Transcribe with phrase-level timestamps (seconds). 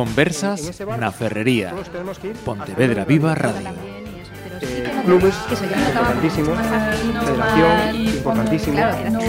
[0.00, 1.76] Conversas na Ferrería.
[2.40, 3.68] Pontevedra Viva Radio.
[3.68, 6.56] Eh, clubes importantísimos,
[7.20, 8.76] federación importantísimo.
[8.80, 9.20] Claro, no,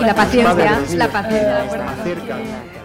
[0.00, 1.76] y la paciencia, la paciencia.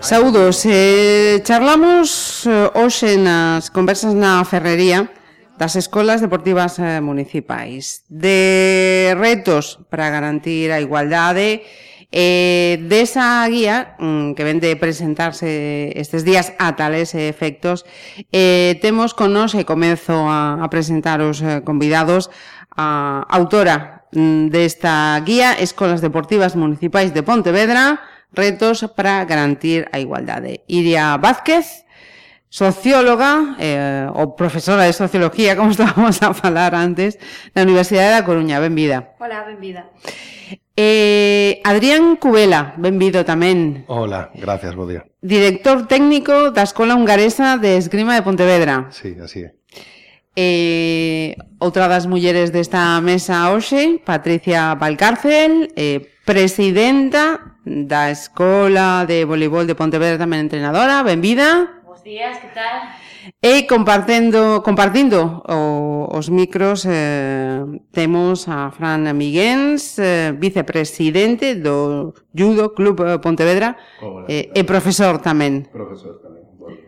[0.02, 5.08] Saúdos, eh, charlamos eh, hoxe nas conversas na ferrería
[5.56, 14.00] das escolas deportivas eh, municipais de retos para garantir a igualdade e Eh, desa guía
[14.00, 17.84] mm, que vende presentarse estes días a tales efectos,
[18.32, 22.32] eh, temos con nos e comezo a, a presentar os eh, convidados
[22.72, 28.00] a autora mm, desta guía Escolas Deportivas Municipais de Pontevedra,
[28.32, 30.64] retos para garantir a igualdade.
[30.68, 31.87] Iria Vázquez,
[32.50, 37.20] socióloga eh, ou profesora de sociología, como estábamos a falar antes,
[37.54, 38.60] na Universidade da Coruña.
[38.64, 39.16] Benvida.
[39.20, 39.92] Hola, benvida.
[40.78, 43.84] Eh, Adrián Cubela, benvido tamén.
[43.90, 45.10] Hola, gracias, bo día.
[45.26, 48.88] Director técnico da Escola Hungaresa de Esgrima de Pontevedra.
[48.94, 49.58] Sí, así é.
[50.38, 59.66] Eh, outra das mulleres desta mesa hoxe, Patricia Valcárcel, eh, presidenta da Escola de Voleibol
[59.66, 61.02] de Pontevedra, tamén entrenadora.
[61.02, 61.77] Benvida
[62.08, 62.88] días, que tal?
[63.44, 67.60] E compartendo, compartindo o, os micros eh,
[67.92, 75.20] temos a Fran Miguens, eh, vicepresidente do Judo Club eh, Pontevedra Hola, eh, e profesor
[75.20, 75.68] tamén.
[75.68, 76.80] Profesor tamén, bueno.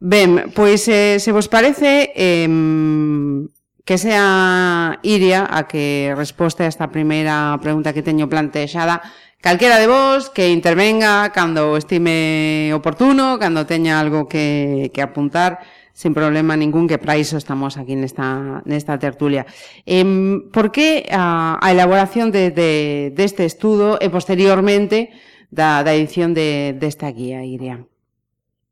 [0.00, 2.48] Ben, pois eh, se vos parece, eh,
[3.90, 9.02] que sea Iria a que resposte a esta primeira pregunta que teño plantexada
[9.42, 15.58] calquera de vos que intervenga cando estime oportuno, cando teña algo que, que apuntar,
[15.90, 19.42] sin problema ningún que para iso estamos aquí nesta, nesta tertulia.
[19.82, 20.06] Eh,
[20.54, 25.10] por que a, a elaboración de, de, deste de estudo e posteriormente
[25.50, 27.82] da, da edición de, desta de guía, Iria?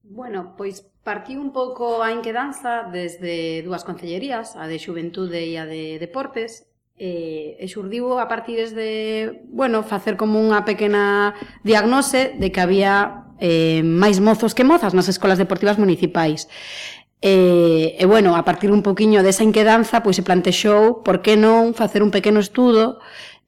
[0.06, 5.64] Bueno, pois Partiu un pouco a inquedanza desde dúas concellerías, a de Xuventude e a
[5.64, 6.68] de Deportes,
[7.00, 11.32] e, e xurdiu a partir de, bueno, facer como unha pequena
[11.64, 16.44] diagnose de que había eh, máis mozos que mozas nas escolas deportivas municipais.
[17.24, 21.72] E, e bueno, a partir un poquinho desa inquedanza, pois se plantexou por que non
[21.72, 23.00] facer un pequeno estudo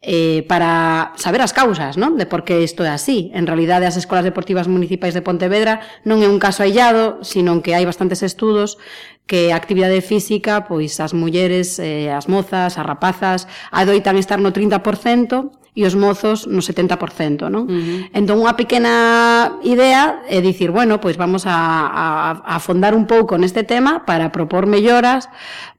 [0.02, 2.16] eh, para saber as causas, non?
[2.16, 3.28] De por que isto é así.
[3.36, 7.76] En realidade, as escolas deportivas municipais de Pontevedra non é un caso aillado, sino que
[7.76, 8.80] hai bastantes estudos
[9.28, 14.56] que a actividade física, pois as mulleres, eh, as mozas, as rapazas, adoitan estar no
[14.56, 17.66] 30% e os mozos no 70%, non?
[17.66, 18.16] Uh -huh.
[18.16, 22.06] Entón, unha pequena idea é dicir, bueno, pois vamos a, a,
[22.42, 25.30] a afondar un pouco neste tema para propor melloras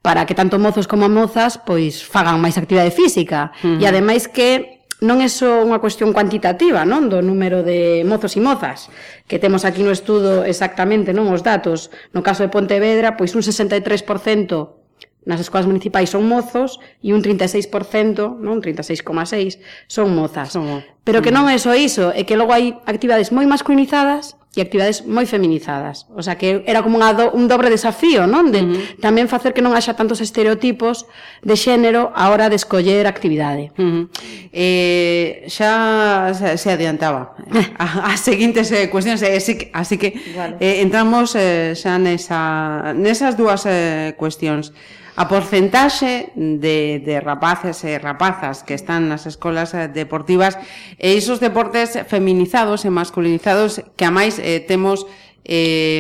[0.02, 3.82] para que tanto mozos como mozas pois fagan máis actividade física uh -huh.
[3.82, 8.42] e ademais que non é só unha cuestión cuantitativa, non, do número de mozos e
[8.42, 8.86] mozas,
[9.26, 11.90] que temos aquí no estudo exactamente, non, os datos.
[12.14, 14.81] No caso de Pontevedra, pois un 63%
[15.26, 20.54] nas escolas municipais son mozos e un 36%, non, un 36,6 son mozas.
[20.54, 24.60] Son, Pero que non é só iso, é que logo hai actividades moi masculinizadas e
[24.60, 26.12] actividades moi feminizadas.
[26.12, 28.52] O sea, que era como unha do, un dobre desafío, non?
[28.52, 29.00] De uh -huh.
[29.00, 31.08] tamén facer que non haxa tantos estereotipos
[31.40, 33.72] de xénero a hora de escoller actividade.
[33.80, 34.04] Uh -huh.
[34.52, 37.40] Eh, xa se, se adiantaba
[37.80, 40.60] a seguintes eh, cuestións, eh, así, así que vale.
[40.60, 44.76] eh, entramos eh, xa nesa, nesas dúas eh, cuestións.
[45.20, 50.56] A porcentaxe de, de rapaces e rapazas que están nas escolas eh, deportivas
[50.96, 55.04] e isos deportes feminizados e masculinizados que a máis eh, temos
[55.44, 56.00] eh,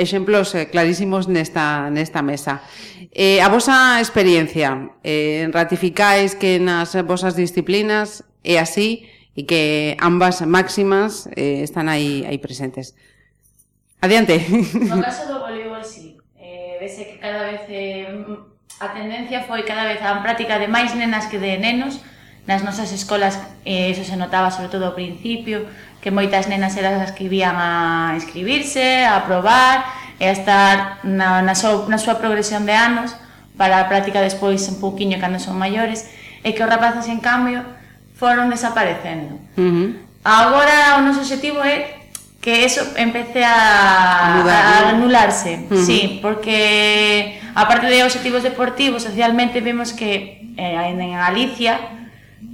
[0.00, 2.64] exemplos eh, clarísimos nesta, nesta mesa.
[3.12, 9.04] Eh, a vosa experiencia, eh, ratificáis que nas vosas disciplinas é así
[9.36, 12.96] e que ambas máximas eh, están aí, aí presentes.
[14.00, 14.40] Adiante.
[14.88, 16.07] No caso do voleibol, sí,
[16.88, 18.08] vese que cada vez eh,
[18.80, 22.00] a tendencia foi cada vez a práctica de máis nenas que de nenos
[22.48, 23.36] nas nosas escolas
[23.68, 25.68] eh, eso se notaba sobre todo ao principio
[26.00, 29.84] que moitas nenas eran as que vían a inscribirse, a probar
[30.16, 33.12] e a estar na, na, so, na súa progresión de anos
[33.60, 36.08] para a práctica despois un pouquiño cando son maiores
[36.40, 37.68] e que os rapazes en cambio
[38.16, 39.88] foron desaparecendo uh -huh.
[40.24, 41.97] agora o noso objetivo é
[42.48, 45.84] que eso empece a, a anularse, uh -huh.
[45.84, 51.78] sí, porque aparte de objetivos deportivos, socialmente vemos que eh, en Galicia,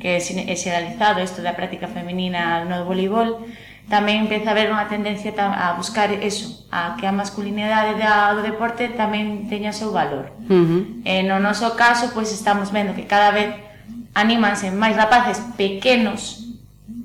[0.00, 3.46] que é xeralizado isto da práctica feminina no voleibol,
[3.86, 7.94] tamén empeza a haber unha tendencia a buscar eso, a que a masculinidade
[8.34, 10.34] do deporte tamén teña o seu valor.
[10.50, 11.22] Uh eh, -huh.
[11.22, 13.54] E no noso caso, pois estamos vendo que cada vez
[14.10, 16.43] anímanse máis rapaces pequenos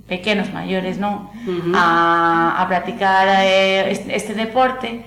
[0.07, 1.73] pequenos, maiores, non, uh -huh.
[1.75, 5.05] a, a practicar eh, este, este deporte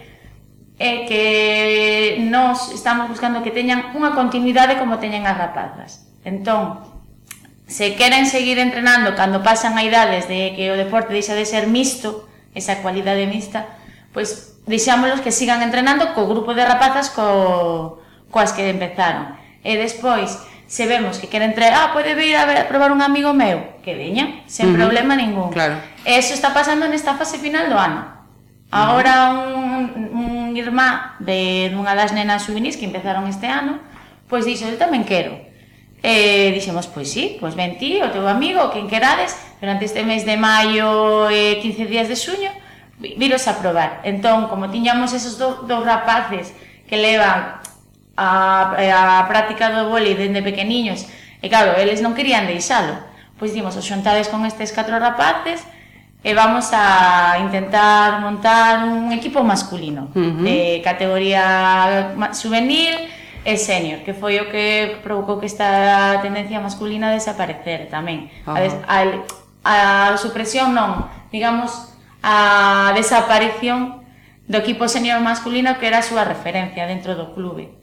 [0.78, 6.08] é que nós estamos buscando que teñan unha continuidade como teñen as rapazas.
[6.24, 6.82] Entón,
[7.68, 11.68] se queren seguir entrenando cando pasan a idades de que o deporte deixa de ser
[11.68, 13.68] mixto, esa cualidade mixta,
[14.12, 18.00] pois deixámolos que sigan entrenando co grupo de rapazas co,
[18.32, 19.38] coas que empezaron.
[19.62, 20.40] E despois,
[20.72, 23.60] se vemos que queren traer, ah, pode vir a, ver, a probar un amigo meu,
[23.84, 24.80] que veña, sen uh -huh.
[24.80, 25.52] problema ningún.
[25.52, 25.76] Claro.
[26.00, 28.00] E está pasando nesta fase final do ano.
[28.72, 33.84] Agora un, un irmá de dunha das nenas juvenis que empezaron este ano,
[34.32, 35.36] pois dixo, eu tamén quero.
[36.00, 40.24] E dixemos, pois sí, pois ven ti, o teu amigo, quen querades, durante este mes
[40.24, 42.48] de maio e 15 días de xuño,
[43.20, 44.00] viros a probar.
[44.08, 46.56] Entón, como tiñamos esos do, dos rapaces
[46.88, 47.60] que levan
[48.22, 51.10] a, eh, a práctica do vólei dende pequeniños,
[51.42, 52.94] e claro, eles non querían deixalo.
[53.34, 55.66] Pois dimos, os xontades con estes catro rapaces,
[56.22, 60.42] e vamos a intentar montar un equipo masculino uh -huh.
[60.46, 62.94] de categoría juvenil
[63.42, 68.30] e senior, que foi o que provocou que esta tendencia masculina desaparecer tamén.
[68.46, 68.86] Uh -huh.
[68.86, 68.98] a,
[69.66, 71.90] a, a supresión non, digamos
[72.22, 74.06] a desaparición
[74.46, 77.81] do equipo senior masculino que era a súa referencia dentro do clube.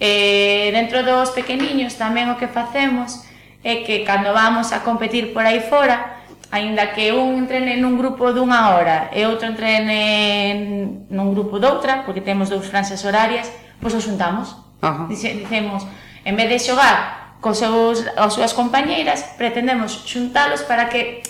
[0.00, 3.28] E dentro dos pequeniños tamén o que facemos
[3.60, 8.32] é que cando vamos a competir por aí fora, aínda que un entrene nun grupo
[8.32, 14.02] dunha hora e outro entrene nun grupo doutra, porque temos dous franxas horarias, pois os
[14.02, 14.56] juntamos.
[14.80, 15.04] Ajá.
[15.04, 15.84] Dice, dicemos,
[16.24, 21.20] en vez de xogar cos seus, as súas compañeiras, pretendemos xuntalos para que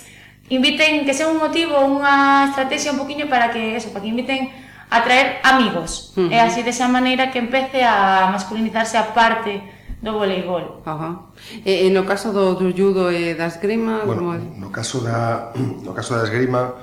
[0.50, 4.69] inviten, que sea un motivo, unha estrategia un poquinho para que, eso, para que inviten
[4.90, 6.12] atraer amigos.
[6.16, 6.34] Uh -huh.
[6.34, 9.62] E así desa maneira que empece a masculinizarse a parte
[10.02, 10.82] do voleibol.
[10.84, 11.30] Ajá.
[11.64, 14.38] E, e no caso do, do judo e da esgrima, bueno, como é?
[14.58, 15.52] No caso da
[15.86, 16.74] no caso da esgrima,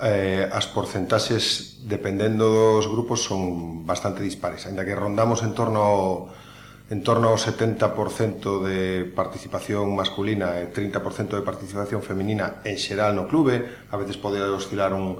[0.00, 6.06] eh as porcentaxes dependendo dos grupos son bastante dispares, aínda que rondamos en torno ao
[6.92, 7.88] en torno ao 70%
[8.68, 14.42] de participación masculina e 30% de participación feminina en xeral no clube, a veces pode
[14.44, 15.16] oscilar un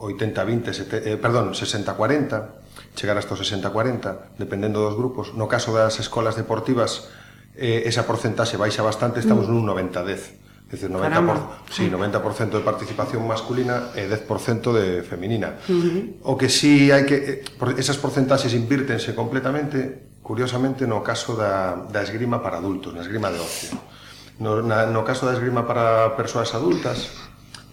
[0.00, 5.36] 80-20, eh, perdón, 60-40, chegar hasta o 60-40, dependendo dos grupos.
[5.36, 7.12] No caso das escolas deportivas,
[7.52, 9.52] eh, esa porcentaxe baixa bastante, estamos mm.
[9.52, 10.40] nun 90-10.
[10.70, 15.58] É dicir, 90%, por, sí, 90% de participación masculina e 10% de feminina.
[15.66, 16.30] Uh -huh.
[16.30, 17.42] O que sí hai que...
[17.42, 23.34] Eh, esas porcentaxes invírtense completamente, curiosamente, no caso da, da esgrima para adultos, na esgrima
[23.34, 23.74] de ocio.
[24.38, 27.10] No, na, no caso da esgrima para persoas adultas,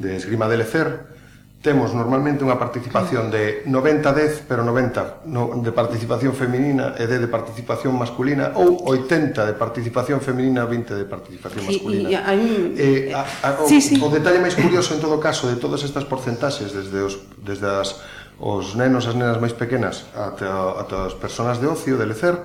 [0.02, 1.17] de esgrima de lecer,
[1.62, 7.30] temos normalmente unha participación de 90-10, pero 90 no, de participación feminina e 10 de
[7.32, 12.08] participación masculina ou 80 de participación feminina, 20 de participación masculina.
[12.08, 12.42] Sí, e, hay...
[12.78, 13.98] eh, a, a, o, sí, sí.
[13.98, 18.06] o detalle máis curioso en todo caso de todas estas porcentaxes desde os desde as
[18.38, 22.38] os nenos as nenas máis pequenas ata, ata as persoas de ocio, de lecer,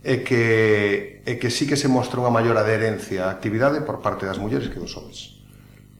[0.00, 4.24] é que, é que sí que se mostra unha maior adherencia á actividade por parte
[4.24, 5.37] das mulleres que dos homens.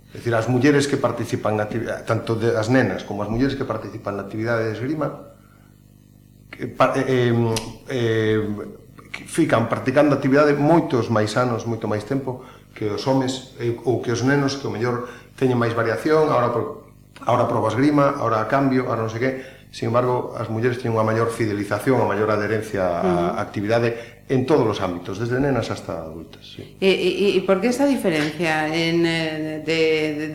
[0.08, 3.60] É dicir, as mulleres que participan na actividade, tanto de, as nenas como as mulleres
[3.60, 5.36] que participan na actividade de esgrima,
[6.48, 7.36] que, pa, eh, eh,
[7.92, 8.40] eh,
[9.12, 12.40] que fican practicando actividade moitos máis anos, moito máis tempo,
[12.72, 16.56] que os homes eh, ou que os nenos que o mellor teñen máis variación, agora,
[16.56, 16.64] por,
[17.28, 19.32] agora probas esgrima, agora cambio, agora non sei que,
[19.70, 23.44] Sin embargo, as mulleres teñen unha maior fidelización, unha maior adherencia á uh -huh.
[23.44, 26.44] actividade en todos os ámbitos, desde nenas hasta adultas.
[26.44, 26.76] Sí.
[26.80, 29.80] E, e, e por que esta diferencia en, de, de,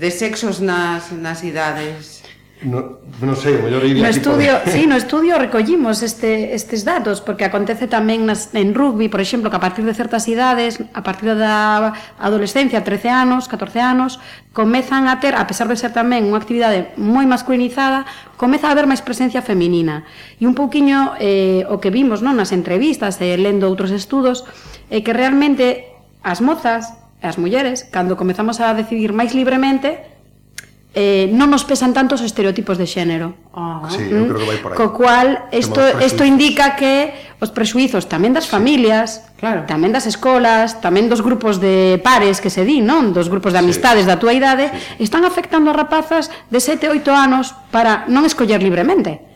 [0.01, 2.22] de sexos nas, nas idades?
[2.63, 4.71] No, non sei, o mellor iría no estudio, por...
[4.71, 9.51] sí, no estudio recollimos este, estes datos porque acontece tamén nas, en rugby, por exemplo,
[9.51, 14.23] que a partir de certas idades, a partir da adolescencia, 13 anos, 14 anos,
[14.55, 18.07] comezan a ter, a pesar de ser tamén unha actividade moi masculinizada,
[18.39, 20.07] comeza a haber máis presencia feminina.
[20.39, 24.47] E un pouquiño eh, o que vimos non nas entrevistas e eh, lendo outros estudos
[24.87, 25.91] é eh, que realmente
[26.23, 30.12] as mozas, as mulleres, cando comezamos a decidir máis libremente,
[30.93, 33.33] eh, non nos pesan tanto os estereotipos de xénero.
[33.49, 34.29] Ah, sí, eu mm.
[34.29, 34.77] creo que vai por aí.
[34.77, 37.09] Co cual, isto, isto indica que
[37.41, 39.65] os presuizos tamén das familias, sí, claro.
[39.65, 43.09] tamén das escolas, tamén dos grupos de pares que se di, non?
[43.09, 44.09] Dos grupos de amistades sí.
[44.09, 45.01] da túa idade, sí.
[45.01, 49.33] están afectando a rapazas de 7, 8 anos para non escoller libremente.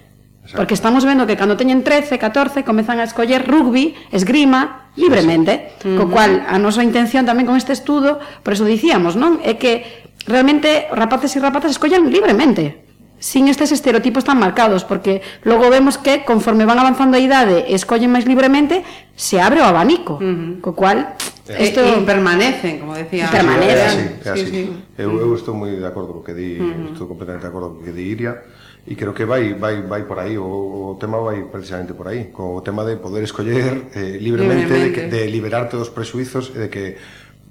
[0.47, 0.63] Exacto.
[0.63, 5.75] Porque estamos vendo que cando teñen 13, 14, comezan a escoller rugby, esgrima, libremente.
[5.81, 5.97] Sí, sí.
[5.97, 9.43] Co cual, a nosa intención tamén con este estudo, por eso dicíamos, non?
[9.43, 12.87] É que realmente rapaces e rapazas escollan libremente
[13.19, 17.73] sin estes estereotipos tan marcados, porque logo vemos que conforme van avanzando a idade e
[17.73, 18.85] escollen máis libremente,
[19.17, 20.61] se abre o abanico, uh -huh.
[20.61, 21.17] co cual
[21.49, 23.31] isto e, e permanecen, como decía.
[23.31, 24.21] Permanecen.
[24.21, 24.45] É así, é así.
[24.45, 24.63] Sí, sí.
[25.01, 26.93] Eu, eu estou moi de acordo co que di, uh -huh.
[26.93, 28.37] estou completamente de acordo co que di Iria
[28.85, 32.29] e creo que vai vai vai por aí, o, o tema vai precisamente por aí,
[32.29, 34.77] co tema de poder escoller eh, libremente, libremente.
[34.77, 36.85] De, que, de liberarte dos prexuizos e de que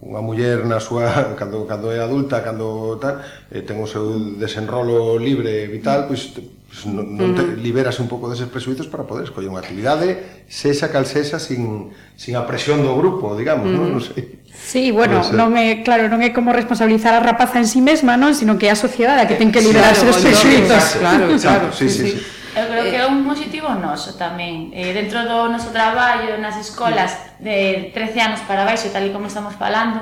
[0.05, 1.09] unha muller na súa
[1.41, 6.85] cando cando é adulta, cando tal, eh, ten o seu desenrolo libre vital, pois pues,
[6.85, 7.65] non, non te, mm.
[7.65, 12.37] liberas un pouco deses presuizos para poder escoller unha actividade sexa cal sexa sin, sin
[12.37, 13.77] a presión do grupo, digamos, mm.
[13.77, 14.45] non, non sei.
[14.53, 18.37] Sí, bueno, non é, claro, non é como responsabilizar a rapaza en sí mesma, non,
[18.37, 20.85] sino que é a sociedade a que eh, ten que liberarse claro, dos presuizos.
[21.01, 22.05] Claro, claro, claro, sí, sí.
[22.05, 22.11] sí.
[22.13, 22.37] sí.
[22.57, 24.73] Eu creo que é eh, un positivo noso tamén.
[24.73, 29.29] Eh, dentro do noso traballo nas escolas de 13 anos para baixo, tal e como
[29.29, 30.01] estamos falando,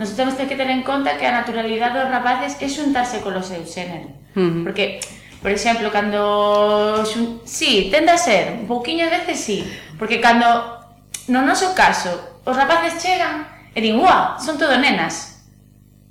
[0.00, 3.68] nos temos que ter en conta que a naturalidade dos rapaces é xuntarse co seu
[3.68, 4.08] xénero.
[4.32, 4.62] Uh -huh.
[4.64, 4.96] Porque,
[5.44, 7.04] por exemplo, cando...
[7.04, 7.44] Xun...
[7.44, 9.60] Sí, tende a ser, un pouquiño veces sí.
[10.00, 10.48] Porque cando,
[11.28, 13.44] no noso caso, os rapaces chegan
[13.76, 15.44] e din, ua, son todo nenas.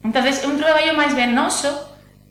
[0.06, 1.74] Entonces, é un traballo máis ben noso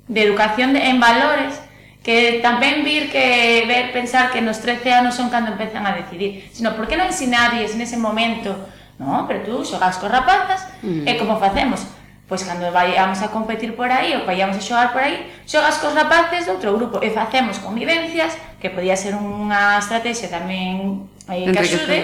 [0.07, 1.68] de educación de, en valores
[2.03, 6.47] que tamén vir que ver pensar que nos 13 anos son cando empezan a decidir,
[6.55, 8.55] sino por que non ensinades nese momento,
[8.99, 11.05] no, pero tú xogas cos rapazas mm.
[11.07, 11.85] e como facemos?
[12.29, 15.93] Pois cando vayamos a competir por aí ou vayamos a xogar por aí, xogas cos
[15.93, 21.61] rapaces de outro grupo e facemos convivencias, que podía ser unha estrategia tamén eh, que
[21.61, 21.99] axude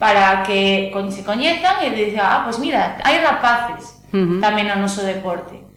[0.00, 4.38] para que se coñezan e dicen, ah, pois pues mira, hai rapaces uh -huh.
[4.40, 5.69] tamén no noso deporte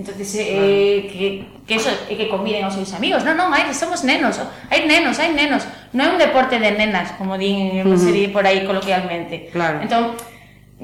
[0.00, 3.20] Entonces, eh, que, que eso, e que conviden aos seus amigos.
[3.20, 5.68] Non, non, hai, somos nenos, oh, hai nenos, hai nenos.
[5.92, 8.32] Non é un deporte de nenas, como din, uh -huh.
[8.32, 9.52] por aí coloquialmente.
[9.52, 9.84] Claro.
[9.84, 10.16] Entón,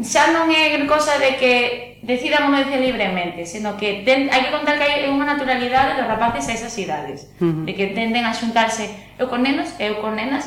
[0.05, 4.53] xa non é cosa de que decidan unha decir libremente, sino que ten, hai que
[4.53, 7.65] contar que hai unha naturalidade dos rapaces a esas idades, uh -huh.
[7.65, 10.45] de que tenden a xuntarse eu con nenos, eu con nenas,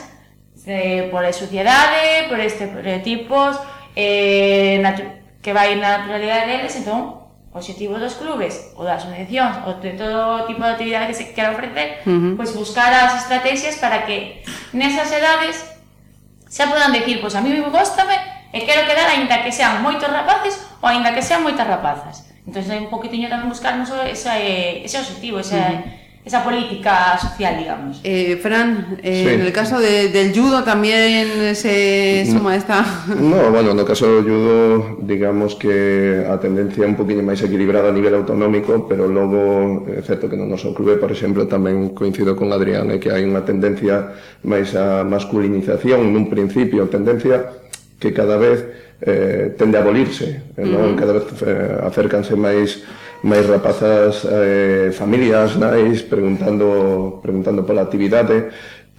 [0.69, 3.57] eh, eh, de, por a sociedade, por estereotipos,
[3.97, 4.77] eh,
[5.41, 7.18] que vai na naturalidade deles, entón
[7.53, 11.51] obxectivos dos clubes ou das asociacións ou de todo tipo de actividade que se quera
[11.51, 12.33] ofrecer, uh -huh.
[12.37, 15.57] pois buscar as estrategias para que nesas edades
[16.49, 18.17] xa podan decir, pois a mí me gostame
[18.53, 22.25] e quero quedar aínda que sean moitos rapaces ou aínda que sean moitas rapazas.
[22.45, 27.99] Entón, un poquitiño tamén buscarnos ese, ese objetivo, ese, uh -huh esa política social, digamos.
[28.03, 29.33] Eh, Fran, eh, sí.
[29.33, 32.85] en el caso de, del judo también se suma esta...
[33.19, 37.95] No, bueno, no caso do judo, digamos que a tendencia un poquinho máis equilibrada a
[37.97, 42.53] nivel autonómico, pero logo, é certo que no noso clube, por exemplo, tamén coincido con
[42.53, 44.13] Adrián, é que hai unha tendencia
[44.45, 47.57] máis a masculinización nun principio, tendencia
[47.97, 48.69] que cada vez
[49.01, 50.93] eh, tende a abolirse, eh, non?
[50.93, 50.99] Uh -huh.
[51.01, 52.85] cada vez eh, acércanse máis
[53.23, 58.47] máis rapazas, eh, familias, nais, preguntando, preguntando pola actividade,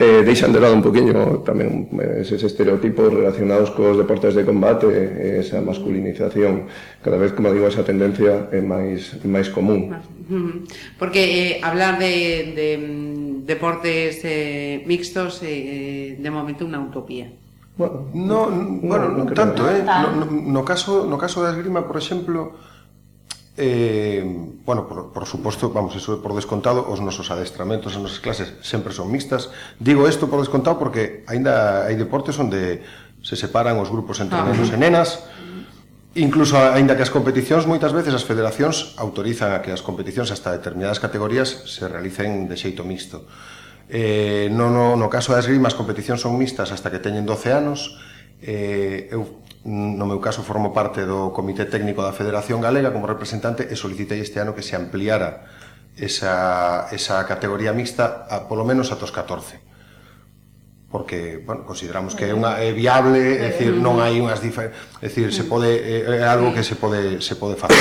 [0.00, 4.88] eh, deixan de lado un poquinho tamén eh, eses estereotipos relacionados cos deportes de combate,
[5.40, 6.68] esa masculinización,
[7.04, 9.92] cada vez, como digo, esa tendencia é máis, máis común.
[10.96, 17.28] Porque eh, hablar de, de mm, deportes eh, mixtos eh, eh de momento unha utopía.
[17.76, 19.80] Bueno, no, no, bueno, no, no tanto, eh.
[19.84, 22.56] No, no, no caso no caso da esgrima, por exemplo,
[23.56, 24.22] Eh,
[24.64, 28.94] bueno, por, por suposto, vamos, iso por descontado, os nosos adestramentos, as nosas clases sempre
[28.94, 29.50] son mixtas.
[29.78, 32.80] Digo isto por descontado porque aínda hai deportes onde
[33.20, 35.10] se separan os grupos entre ah, nenos e nenas,
[36.14, 40.50] Incluso, aínda que as competicións, moitas veces as federacións autorizan a que as competicións hasta
[40.50, 43.30] determinadas categorías se realicen de xeito mixto.
[43.86, 47.54] Eh, no, no, no caso das esgrima as competicións son mixtas hasta que teñen 12
[47.54, 47.94] anos.
[48.42, 53.68] Eh, eu No meu caso formo parte do Comité Técnico da Federación Galega como representante
[53.68, 55.44] e solicitei este ano que se ampliara
[56.00, 59.70] esa, esa categoría mixta a polo menos ata os 14
[60.90, 64.74] porque, bueno, consideramos que é unha é viable, é dicir, non hai unhas difer...
[64.98, 67.78] é dicir, se pode é algo que se pode se pode facer.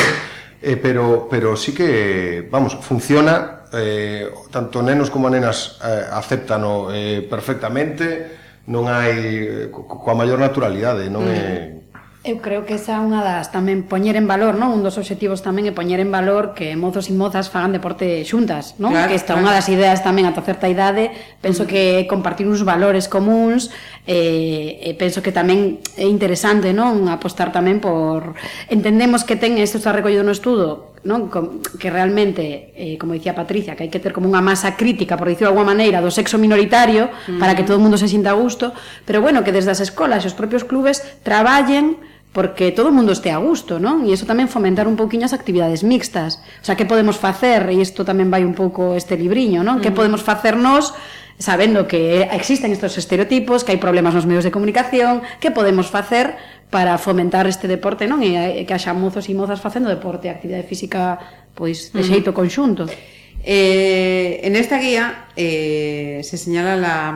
[0.62, 7.26] Eh, pero pero sí que, vamos, funciona eh, tanto nenos como nenas eh, aceptano eh,
[7.26, 8.39] perfectamente
[8.70, 11.34] non hai coa maior naturalidade, non mm.
[11.34, 11.80] é
[12.22, 14.76] Eu creo que esa é unha das tamén poñer en valor, non?
[14.76, 18.76] Un dos obxectivos tamén é poñer en valor que mozos e mozas fagan deporte xuntas,
[18.76, 18.92] non?
[18.92, 19.48] Claro, que esta claro.
[19.48, 21.70] unha das ideas tamén ata certa idade, penso mm.
[21.72, 23.72] que compartir uns valores comuns
[24.04, 27.08] eh, e penso que tamén é interesante, non?
[27.08, 28.36] Apostar tamén por
[28.68, 31.32] entendemos que ten isto está recollido no estudo, non
[31.80, 35.32] que realmente, eh, como dicía Patricia, que hai que ter como unha masa crítica, por
[35.32, 37.40] dicirlo de alguma maneira, do sexo minoritario, mm.
[37.40, 38.76] para que todo o mundo se sinta a gusto,
[39.08, 43.12] pero bueno, que desde as escolas e os propios clubes traballen porque todo o mundo
[43.12, 44.06] este a gusto, non?
[44.06, 46.38] E iso tamén fomentar un pouquiño as actividades mixtas.
[46.62, 47.66] O sea, que podemos facer?
[47.74, 49.80] E isto tamén vai un pouco este libriño, non?
[49.80, 49.82] Mm.
[49.82, 50.94] Que podemos facer nós
[51.40, 56.36] sabendo que existen estos estereotipos, que hai problemas nos medios de comunicación, que podemos facer
[56.68, 58.20] para fomentar este deporte, non?
[58.20, 61.18] E eh, que haxa mozos e mozas facendo deporte, actividade física,
[61.56, 62.86] pois, de xeito conxunto.
[63.40, 67.16] Eh, en esta guía eh, se señala la,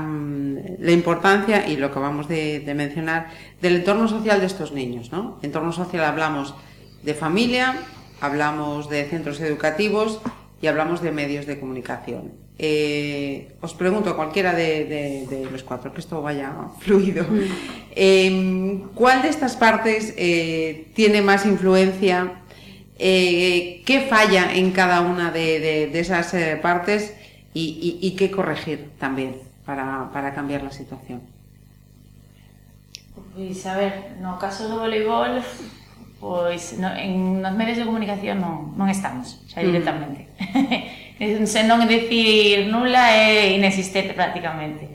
[0.80, 3.28] la importancia y lo que acabamos de, de mencionar
[3.62, 5.12] del entorno social de estos niños.
[5.12, 5.38] ¿no?
[5.44, 6.56] Entorno social hablamos
[7.04, 7.76] de familia,
[8.22, 10.22] hablamos de centros educativos
[10.62, 12.43] y hablamos de medios de comunicación.
[12.60, 17.26] Eh, os pregunto a cualquiera de, de, de, los cuatro, que esto vaya fluido,
[17.96, 22.44] eh, ¿cuál de estas partes eh, tiene más influencia
[23.00, 27.16] eh, qué falla en cada una de, de, de esas eh, partes
[27.54, 31.22] y, y, y, qué corregir también para, para cambiar la situación.
[33.36, 35.42] Pois, a ver, no caso do voleibol,
[36.22, 40.30] pois no, en nos medios de comunicación non, non estamos, xa directamente.
[40.54, 41.03] Mm.
[41.46, 44.90] sen non decir nula é inexistente prácticamente.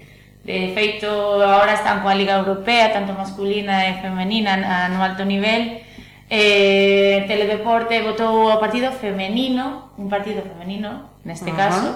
[0.45, 1.09] De feito,
[1.45, 4.57] agora están coa Liga Europea, tanto masculina e femenina
[4.89, 5.85] no alto nivel,
[6.31, 11.61] eh, Teledeporte votou ao partido femenino, un partido femenino, neste uh -huh.
[11.61, 11.89] caso,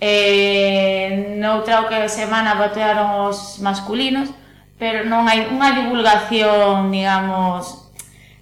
[0.00, 4.28] eh, noutra que semana votaron os masculinos,
[4.78, 7.83] pero non hai unha divulgación, digamos,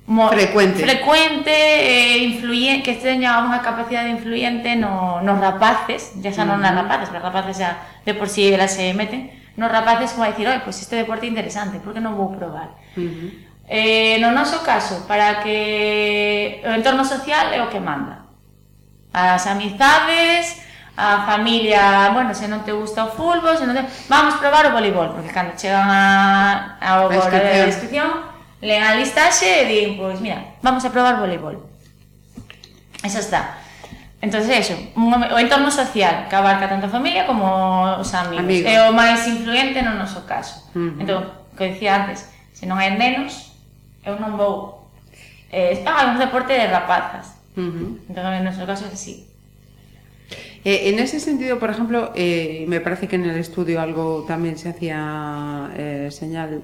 [0.06, 6.42] frecuente frecuente eh, influye, que este llamamos a capacidade influyente no, nos rapaces, ya xa
[6.44, 10.12] non nas rapaces, as rapaces xa de por si sí elas se meten, nos rapaces
[10.12, 12.75] como a dicir, oi, pois pues este deporte é interesante, por que non vou probar?
[12.99, 13.30] Uh -huh.
[13.71, 18.26] Eh, no noso caso, para que o entorno social é o que manda.
[19.14, 20.61] As amizades,
[20.99, 23.87] a familia, bueno, se non te gusta o fútbol, se non te...
[24.11, 28.32] vamos probar o voleibol, porque cando chegan a, ao a hora de inscripción
[28.62, 31.59] leen a listaxe e din, pois mira, vamos a probar voleibol.
[33.02, 33.59] Esa está.
[34.23, 38.47] Entonces, eso, o entorno social que abarca tanto a familia como os amigos.
[38.47, 38.71] amigos.
[38.71, 40.62] É o máis influente no noso caso.
[40.78, 41.02] Uh -huh.
[41.02, 41.23] Entón,
[41.59, 43.50] que dicía antes, se non hai nenos,
[44.07, 44.87] eu non vou.
[45.50, 47.35] Eh, ah, un deporte de rapazas.
[47.59, 48.14] Uh -huh.
[48.14, 49.27] Entón, en noso caso é así.
[50.62, 54.57] Eh, en ese sentido, por ejemplo, eh, me parece que en el estudio algo también
[54.57, 56.62] se hacía eh, señal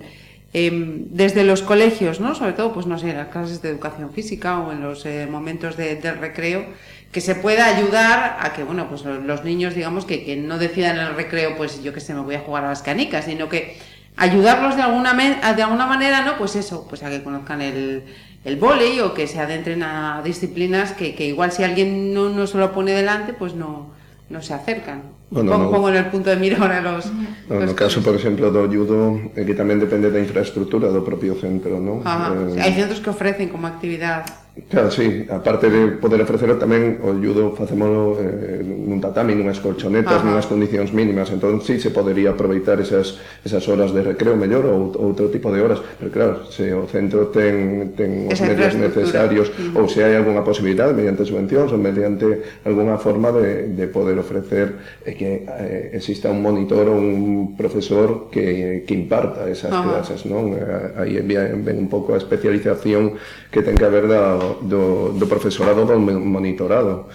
[0.54, 0.70] eh,
[1.10, 2.34] desde los colegios, ¿no?
[2.34, 5.26] sobre todo, pues no sé, en las clases de educación física o en los eh,
[5.30, 6.64] momentos de, del recreo,
[7.12, 10.96] que se pueda ayudar a que, bueno, pues los niños, digamos, que, que no decidan
[10.96, 13.48] en el recreo, pues yo que sé, me voy a jugar a las canicas, sino
[13.48, 13.76] que
[14.16, 16.36] ayudarlos de alguna, de alguna manera, ¿no?
[16.36, 18.04] Pues eso, pues a que conozcan el,
[18.44, 22.46] el volei o que se adentren a disciplinas que, que igual si alguien no, no
[22.46, 23.90] se lo pone delante, pues no,
[24.30, 25.02] no se acercan.
[25.30, 25.70] Bueno, Pon, no.
[25.70, 27.12] Pongo en el punto de mira ahora los...
[27.48, 30.92] No, los no caso, por exemplo, do judo, é eh, que tamén depende da infraestructura
[30.92, 32.04] do propio centro, non?
[32.04, 32.60] Eh...
[32.60, 34.28] Hai centros que ofrecen como actividade
[34.66, 40.18] Claro, sí, aparte de poder ofrecer tamén o judo facémolo eh, nun tatami, nunhas colchonetas,
[40.18, 40.26] Ajá.
[40.26, 44.90] nunhas condicións mínimas, entón sí se podería aproveitar esas, esas horas de recreo mellor ou
[44.98, 49.46] outro tipo de horas, pero claro, se o centro ten, ten os Esa medios necesarios
[49.52, 49.78] mm.
[49.78, 55.00] ou se hai algunha posibilidade mediante subvencións ou mediante algunha forma de, de poder ofrecer
[55.06, 60.02] eh, que eh, exista un monitor ou un profesor que, que imparta esas Ajá.
[60.02, 60.56] clases, non?
[60.98, 63.20] Aí ven un pouco a especialización
[63.52, 67.06] que ten que haber da do, do profesorado do monitorado.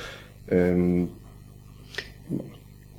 [0.48, 1.08] Eh,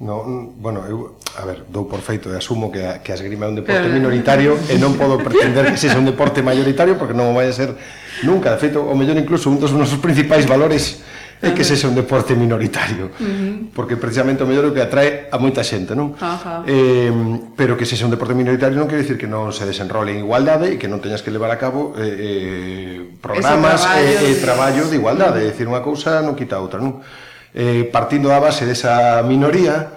[0.00, 3.46] No, bueno, eu, a ver, dou por feito e asumo que a, que a esgrima
[3.46, 7.30] é un deporte minoritario e non podo pretender que sexa un deporte maioritario porque non
[7.30, 7.78] vai a ser
[8.26, 10.98] nunca, de feito, o mellor incluso un dos nosos principais valores
[11.42, 13.54] é que sexa un deporte minoritario, uh -huh.
[13.74, 16.14] porque precisamente o mellor é o que atrae a moita xente, non?
[16.20, 16.62] Ajá.
[16.66, 17.10] Eh,
[17.58, 20.74] pero que sexa un deporte minoritario non quere dicir que non se desenrole en igualdade
[20.74, 24.86] e que non teñas que levar a cabo eh, eh, programas e eh, eh, traballo
[24.86, 27.02] de igualdade, é dicir, unha cousa non quita a outra, non?
[27.54, 29.94] Eh, partindo da base desa minoría,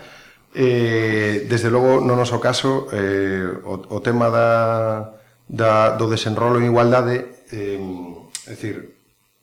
[0.54, 4.50] eh, desde logo, no noso caso, eh, o, o tema da,
[5.48, 7.78] da, do desenrolo en igualdade, eh,
[8.48, 8.97] é dicir,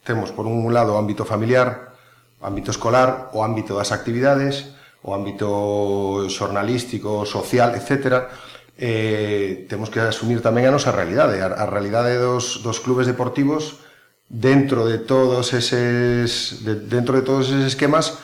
[0.04, 1.96] Temos, por un lado, o ámbito familiar,
[2.40, 8.28] o ámbito escolar, o ámbito das actividades, o ámbito xornalístico, social, etcétera,
[8.76, 13.84] eh, temos que asumir tamén a nosa realidade, a, a realidade dos, dos clubes deportivos
[14.28, 18.18] dentro de todos eses de, dentro de todos eses esquemas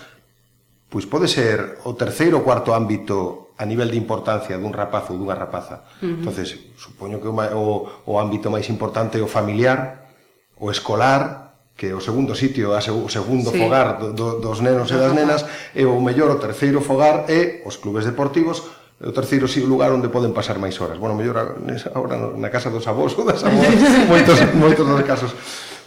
[0.91, 5.17] pois pode ser o terceiro ou cuarto ámbito a nivel de importancia dun rapaz ou
[5.21, 5.87] dunha rapaza.
[6.03, 6.19] Uh -huh.
[6.19, 7.65] Entonces, supoño que o, o,
[8.11, 10.11] o ámbito máis importante é o familiar,
[10.59, 11.50] o escolar,
[11.81, 13.57] que o segundo sitio, a seg o segundo sí.
[13.57, 17.81] fogar do, dos nenos e das nenas, e o mellor o terceiro fogar é os
[17.81, 18.61] clubes deportivos,
[19.01, 21.01] o terceiro sí, lugar onde poden pasar máis horas.
[21.01, 21.57] Bueno, mellor
[21.97, 23.65] agora na casa dos avós ou das avós,
[24.13, 25.33] moitos, moitos dos casos.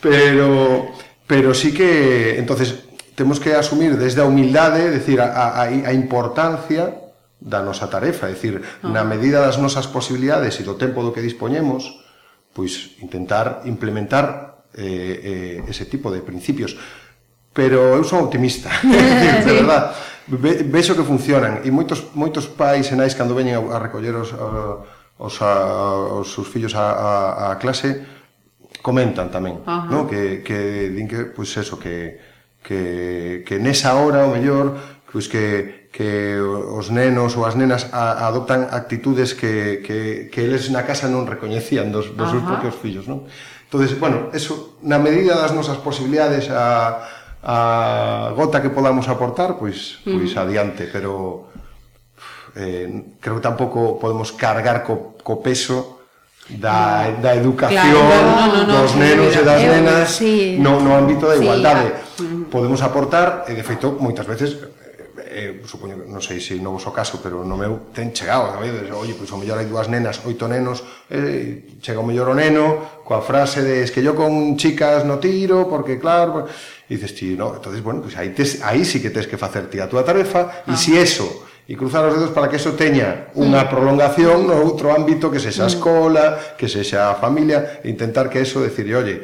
[0.01, 0.89] Pero,
[1.29, 6.89] pero sí que, entonces, temos que asumir desde a humildade, decir, a, a, a importancia
[7.37, 8.89] da nosa tarefa, é dicir, ah.
[8.89, 12.01] na medida das nosas posibilidades e do tempo do que dispoñemos,
[12.49, 16.77] pois intentar implementar eh, eh, ese tipo de principios.
[17.53, 18.69] Pero eu son optimista,
[19.45, 19.93] de verdad.
[20.25, 24.15] Ve, vexo que funcionan e moitos moitos pais e nais cando veñen a, a recoller
[24.15, 24.79] os a,
[25.19, 25.51] os, a,
[26.23, 27.11] os seus fillos a, a,
[27.51, 28.07] a clase
[28.81, 29.91] comentan tamén, Ajá.
[29.91, 30.07] no?
[30.07, 32.17] Que que din que pois pues eso que
[32.63, 34.79] que que nesa hora o mellor
[35.11, 40.41] pois pues que que os nenos ou as nenas a, adoptan actitudes que, que, que
[40.41, 43.29] eles na casa non recoñecían dos, dos seus propios fillos, non?
[43.73, 47.09] entonces bueno, eso na medida das nosas posibilidades a,
[47.41, 50.45] a gota que podamos aportar, pois, pois uh -huh.
[50.45, 51.49] adiante, pero
[52.53, 56.05] eh, creo que tampouco podemos cargar co, co peso
[56.53, 60.61] da, da educación claro, no, no, dos nenos e das nenas sí.
[60.61, 61.97] no, no ámbito da igualdade.
[62.13, 64.53] Sí, podemos aportar, e de feito, moitas veces
[65.33, 68.53] eh, supoño que non sei se non vos o caso, pero no meu ten chegado,
[68.53, 72.29] a ver, oye, pois o mellor hai dúas nenas, oito nenos, eh, chega o mellor
[72.29, 76.93] o neno coa frase de es que yo con chicas no tiro, porque claro, e
[76.93, 79.67] dices ti, no, entonces bueno, pois pues aí tes, aí sí que tes que facer
[79.73, 80.77] ti a túa tarefa, e ah.
[80.77, 85.31] si eso e cruzar os dedos para que eso teña unha prolongación no outro ámbito
[85.31, 85.73] que sexa a mm.
[85.73, 86.23] escola,
[86.59, 89.23] que sexa a familia, e intentar que eso decir, oye,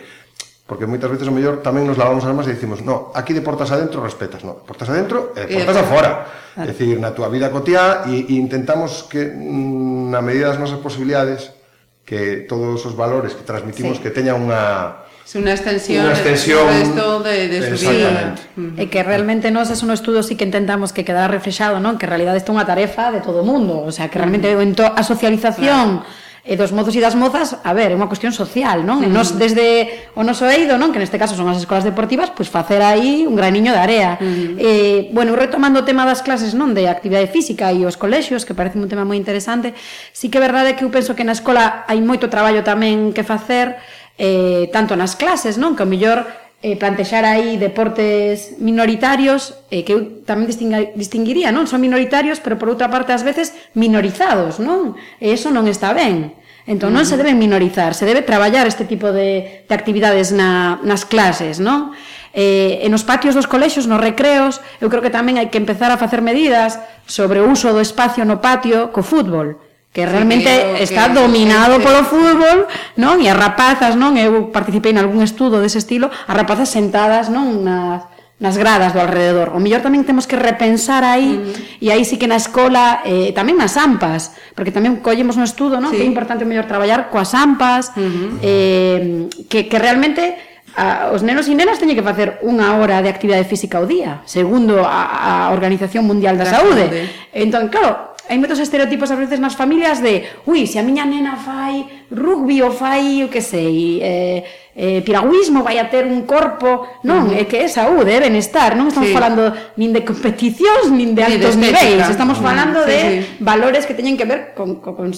[0.70, 3.42] Porque moitas veces o mellor tamén nos lavamos as mans e dicimos, no, aquí de
[3.42, 6.30] portas adentro respetas, no, portas adentro e eh, portas afora.
[6.54, 10.78] É dicir, na túa vida cotiá e, e intentamos que mm, na medida das nosas
[10.78, 11.58] posibilidades
[12.06, 14.06] que todos os valores que transmitimos sí.
[14.06, 18.38] que teña unha unha extensión, una extensión resto de, de su vida.
[18.54, 18.78] Mm.
[18.78, 21.98] E que realmente nós es un estudo sí que intentamos que quedara reflexado, non?
[21.98, 24.54] Que en realidad isto é unha tarefa de todo o mundo, o sea, que realmente
[24.54, 24.86] mm.
[24.86, 28.82] a socialización claro e dos mozos e das mozas, a ver, é unha cuestión social,
[28.82, 29.06] non?
[29.06, 29.14] Uh -huh.
[29.14, 32.82] Nos desde o noso eido, non, que neste caso son as escolas deportivas, pois facer
[32.82, 34.18] aí un graniño de area.
[34.18, 34.58] Uh -huh.
[34.58, 38.58] Eh, bueno, retomando o tema das clases, non, de actividade física e os colexios, que
[38.58, 39.78] parece un tema moi interesante,
[40.10, 43.22] sí que é verdade que eu penso que na escola hai moito traballo tamén que
[43.22, 43.78] facer,
[44.18, 45.78] eh, tanto nas clases, non?
[45.78, 50.52] Que o mellor eh, plantexar aí deportes minoritarios eh, que eu tamén
[50.96, 51.72] distinguiría, non?
[51.72, 55.00] Son minoritarios, pero por outra parte ás veces minorizados, non?
[55.24, 56.36] E eso non está ben.
[56.68, 57.20] Entón non se mm.
[57.24, 61.96] deben minorizar, se debe traballar este tipo de, de actividades na, nas clases, non?
[62.36, 65.96] Eh, e nos patios dos colexos, nos recreos, eu creo que tamén hai que empezar
[65.96, 66.76] a facer medidas
[67.08, 71.78] sobre o uso do espacio no patio co fútbol que realmente sí, está que dominado
[71.78, 71.86] que...
[71.86, 73.18] polo fútbol, non?
[73.18, 74.14] E as rapazas, non?
[74.16, 77.66] Eu participei en algún estudo dese estilo, as rapazas sentadas, non?
[77.66, 78.06] Nas,
[78.40, 79.52] nas gradas do alrededor.
[79.52, 81.84] O mellor tamén temos que repensar aí uh -huh.
[81.84, 85.82] e aí sí que na escola eh, tamén nas ampas, porque tamén collemos un estudo,
[85.82, 85.92] non?
[85.92, 86.00] Sí.
[86.00, 88.30] Que é importante o mellor traballar coas ampas, uh -huh.
[88.46, 90.38] eh, que, que realmente
[90.78, 94.24] a, os nenos e nenas teñen que facer unha hora de actividade física ao día,
[94.30, 96.86] segundo a, a Organización Mundial da, da Saúde.
[96.88, 97.02] Saúde.
[97.34, 101.34] Entón, claro, hai moitos estereotipos a veces nas familias de ui, se a miña nena
[101.34, 104.46] fai rugby ou fai, o que sei, eh,
[104.78, 107.42] eh, piragüismo, vai a ter un corpo, non, uh -huh.
[107.42, 109.18] é que é saúde, é benestar, non estamos sí.
[109.18, 109.50] falando
[109.82, 112.94] nin de competicións, nin de altos sí, niveis, estamos falando uh -huh.
[112.94, 113.42] sí, de sí.
[113.42, 115.10] valores que teñen que ver con, con, con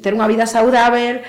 [0.00, 1.20] ter unha vida saudável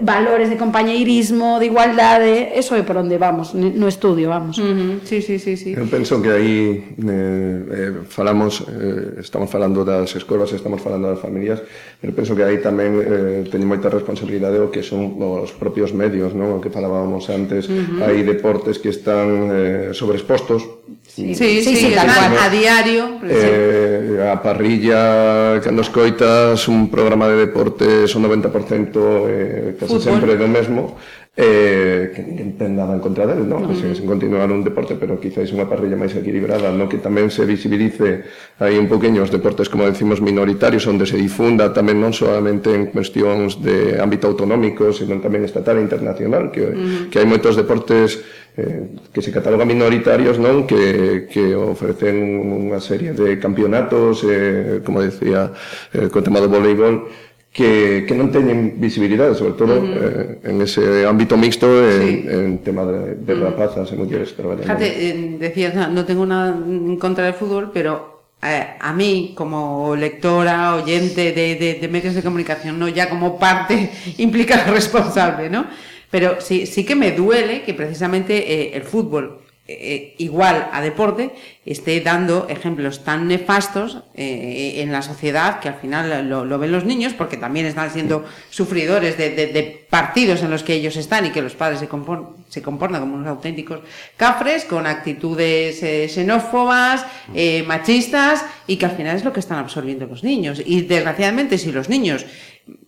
[0.00, 4.58] valores de compañeirismo, de igualdade, eso é por onde vamos, no estudio, vamos.
[4.58, 4.92] Uh -huh.
[5.04, 5.70] Sí, sí, sí, sí.
[5.76, 11.20] Eu penso que aí eh, eh, falamos, eh, estamos falando das escolas, estamos falando das
[11.20, 11.62] familias,
[12.00, 16.34] pero penso que aí tamén eh, teñen moita responsabilidade o que son os propios medios,
[16.34, 16.58] non?
[16.58, 18.06] O que falábamos antes, uh -huh.
[18.06, 24.28] hai deportes que están eh, sobreexpostos, Sí, sí, sí, sí, sí a, a diario eh,
[24.30, 30.18] A parrilla Cando escoitas un programa de deportes O 90% eh, casi Fútbol.
[30.18, 30.96] sempre do mesmo,
[31.36, 33.66] eh, que ninguén ten nada en contra del, non?
[33.66, 37.42] Que se continuar un deporte, pero quizáis unha parrilla máis equilibrada, no que tamén se
[37.42, 38.22] visibilice
[38.62, 42.94] aí un poqueño os deportes, como decimos, minoritarios, onde se difunda tamén non solamente en
[42.94, 47.10] cuestións de ámbito autonómico, senón tamén estatal e internacional, que, mm.
[47.10, 48.22] que hai moitos deportes
[48.54, 52.14] eh, que se catalogan minoritarios non que, que ofrecen
[52.46, 55.50] unha serie de campeonatos eh, como decía
[55.90, 57.10] eh, co tema do voleibol
[57.54, 60.42] que, que non teñen visibilidade, sobre todo uh -huh.
[60.42, 62.10] eh, en ese ámbito mixto en, sí.
[62.26, 64.66] en tema de, de rapazas e mulleres traballando.
[64.66, 69.94] Fíjate, eh, decías, no tengo nada en contra del fútbol, pero eh, a mí, como
[69.94, 73.86] lectora, oyente de, de, de medios de comunicación, no ya como parte
[74.18, 75.70] implica responsable, ¿no?
[76.10, 81.32] Pero sí, sí que me duele que precisamente el fútbol eh, igual a deporte
[81.64, 86.70] esté dando ejemplos tan nefastos eh, en la sociedad que al final lo, lo, ven
[86.70, 90.96] los niños porque también están siendo sufridores de, de, de, partidos en los que ellos
[90.96, 93.80] están y que los padres se, compor se comportan como unos auténticos
[94.18, 99.58] cafres con actitudes eh, xenófobas, eh, machistas y que al final es lo que están
[99.58, 100.60] absorbiendo los niños.
[100.64, 102.26] Y desgraciadamente si los niños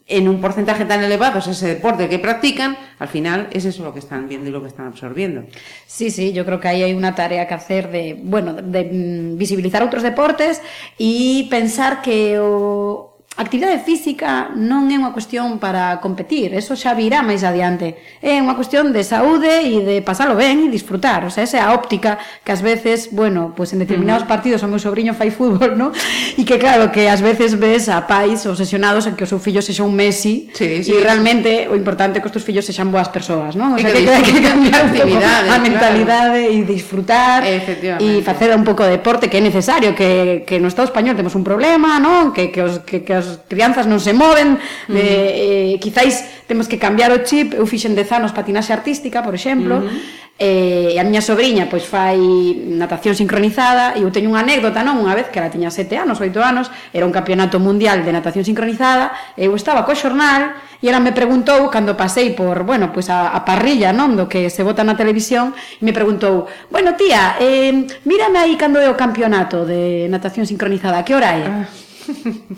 [0.07, 3.93] en un porcentaje tan elevado es ese deporte que practican, al final es eso lo
[3.93, 5.45] que están viendo y lo que están absorbiendo.
[5.87, 9.37] Sí, sí, yo creo que ahí hay una tarea que hacer de, bueno, de mm,
[9.37, 10.62] visibilizar outros deportes
[10.97, 17.20] e pensar que o, actividade física non é unha cuestión para competir, eso xa virá
[17.20, 18.01] máis adiante.
[18.25, 21.62] É unha cuestión de saúde e de pasalo ben e disfrutar, o sea, esa é
[21.62, 24.35] a óptica que ás veces, bueno, pues en determinados uh -huh.
[24.35, 25.92] partidos o meu sobrinho fai fútbol, ¿no?
[26.40, 29.61] E que claro que ás veces ves a pais obsesionados en que o seu fillo
[29.61, 30.92] sexa un Messi sí, sí.
[30.92, 33.77] e realmente o importante é que os teus fillos sexan boas persoas, non?
[33.77, 36.57] O sea, que, que, que, que cambiar un a mentalidade claro.
[36.57, 40.88] e disfrutar e facer un pouco de deporte que é necesario, que, que no Estado
[40.88, 42.33] español temos un problema, non?
[42.33, 44.95] Que, que, os, que, que os as crianzas non se moven, uh -huh.
[44.95, 49.35] eh, eh, quizáis temos que cambiar o chip, eu fixen 10 anos patinaxe artística, por
[49.35, 50.39] exemplo, uh -huh.
[50.39, 52.17] eh, e a miña sobrinha pois fai
[52.79, 56.23] natación sincronizada, e eu teño unha anécdota, non, unha vez que ela tiña 7 anos,
[56.23, 61.03] 8 anos, era un campeonato mundial de natación sincronizada, eu estaba co xornal, e ela
[61.03, 64.87] me preguntou cando pasei por, bueno, pois a, a parrilla, non, do que se vota
[64.87, 67.75] na televisión, e me preguntou, bueno, tía, eh,
[68.07, 71.45] mírame aí cando é o campeonato de natación sincronizada, que hora é?
[71.49, 71.86] Ah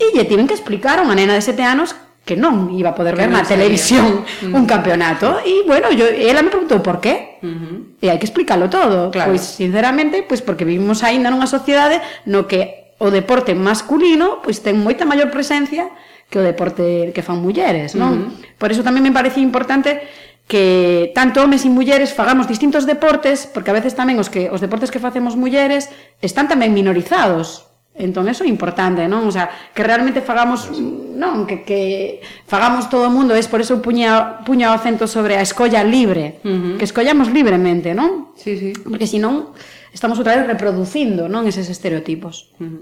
[0.03, 2.95] e lle tiven que explicar a unha nena de sete anos que non iba a
[2.95, 4.53] poder que ver na televisión mm.
[4.53, 7.75] un campeonato e bueno, yo, ela me preguntou por qué uh -huh.
[8.03, 9.33] e hai que explicarlo todo claro.
[9.33, 14.77] pois sinceramente, pois porque vivimos aínda nunha sociedade no que o deporte masculino pois ten
[14.77, 15.89] moita maior presencia
[16.29, 18.11] que o deporte que fan mulleres non?
[18.13, 18.57] Uh -huh.
[18.61, 20.05] por iso tamén me parece importante
[20.49, 24.57] que tanto homes e mulleres fagamos distintos deportes, porque a veces tamén os que os
[24.57, 25.93] deportes que facemos mulleres
[26.25, 27.68] están tamén minorizados
[27.99, 29.27] Entón, eso é importante, non?
[29.27, 33.83] O sea, que realmente fagamos, non, que, que fagamos todo o mundo, es por eso
[33.83, 36.75] puña, puña o acento sobre a escolla libre, uh -huh.
[36.79, 38.31] que escollamos libremente, non?
[38.39, 38.71] Sí, sí.
[38.71, 39.51] Porque senón
[39.91, 42.55] estamos outra vez reproducindo, non, eses estereotipos.
[42.63, 42.79] Uh -huh.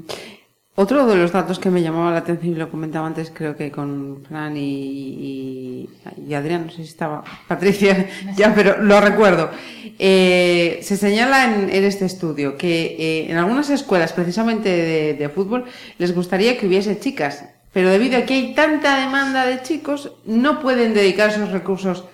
[0.79, 3.71] Otro de los datos que me llamaba la atención y lo comentaba antes, creo que
[3.71, 5.89] con Fran y, y,
[6.27, 9.49] y Adrián, no sé si estaba Patricia, ya, pero lo recuerdo.
[9.97, 15.29] Eh, se señala en, en, este estudio que eh, en algunas escuelas, precisamente de, de,
[15.29, 15.65] fútbol,
[15.97, 20.59] les gustaría que hubiese chicas, pero debido a que hay tanta demanda de chicos, no
[20.59, 22.05] pueden dedicar esos recursos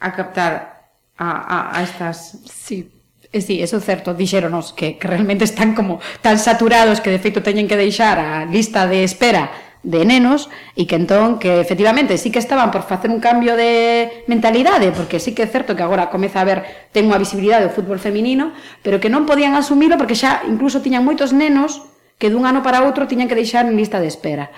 [0.00, 2.42] a captar a, a, a estas.
[2.44, 3.01] Sí
[3.32, 7.16] E sí, eso é certo, dixéronos que, que realmente están como tan saturados que de
[7.16, 10.46] feito teñen que deixar a lista de espera de nenos
[10.78, 15.18] e que entón que efectivamente sí que estaban por facer un cambio de mentalidade porque
[15.18, 16.62] sí que é certo que agora comeza a haber
[16.94, 18.54] ten unha visibilidade do fútbol feminino
[18.86, 21.82] pero que non podían asumilo porque xa incluso tiñan moitos nenos
[22.22, 24.54] que dun ano para outro tiñan que deixar en lista de espera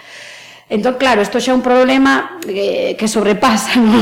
[0.64, 4.00] Entón, claro, isto xa é un problema eh, que sobrepasa ¿no?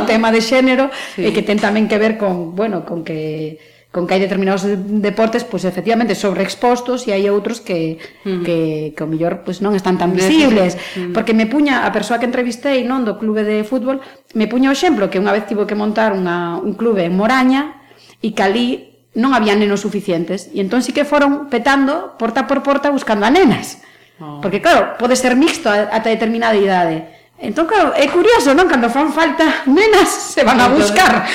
[0.00, 1.28] o tema de xénero sí.
[1.28, 5.46] e que ten tamén que ver con, bueno, con que con que hai determinados deportes
[5.46, 8.42] pois efectivamente sobreexpostos e hai outros que mm.
[8.42, 8.58] que
[8.90, 10.18] que o mellor pois non están tan mm.
[10.18, 11.14] visibles, mm.
[11.14, 14.02] porque me puña a persoa que entrevistei non do clube de fútbol,
[14.34, 17.86] me puña o exemplo que unha vez tivo que montar unha un clube en Moraña
[18.18, 18.66] e que ali
[19.14, 23.30] non había nenos suficientes e entón sí que foron petando porta por porta buscando a
[23.30, 23.78] nenas.
[24.18, 24.42] Oh.
[24.42, 28.70] Porque claro, pode ser mixto ata determinada idade Entón, claro, é curioso, non?
[28.70, 31.26] Cando fan falta nenas, se van a buscar.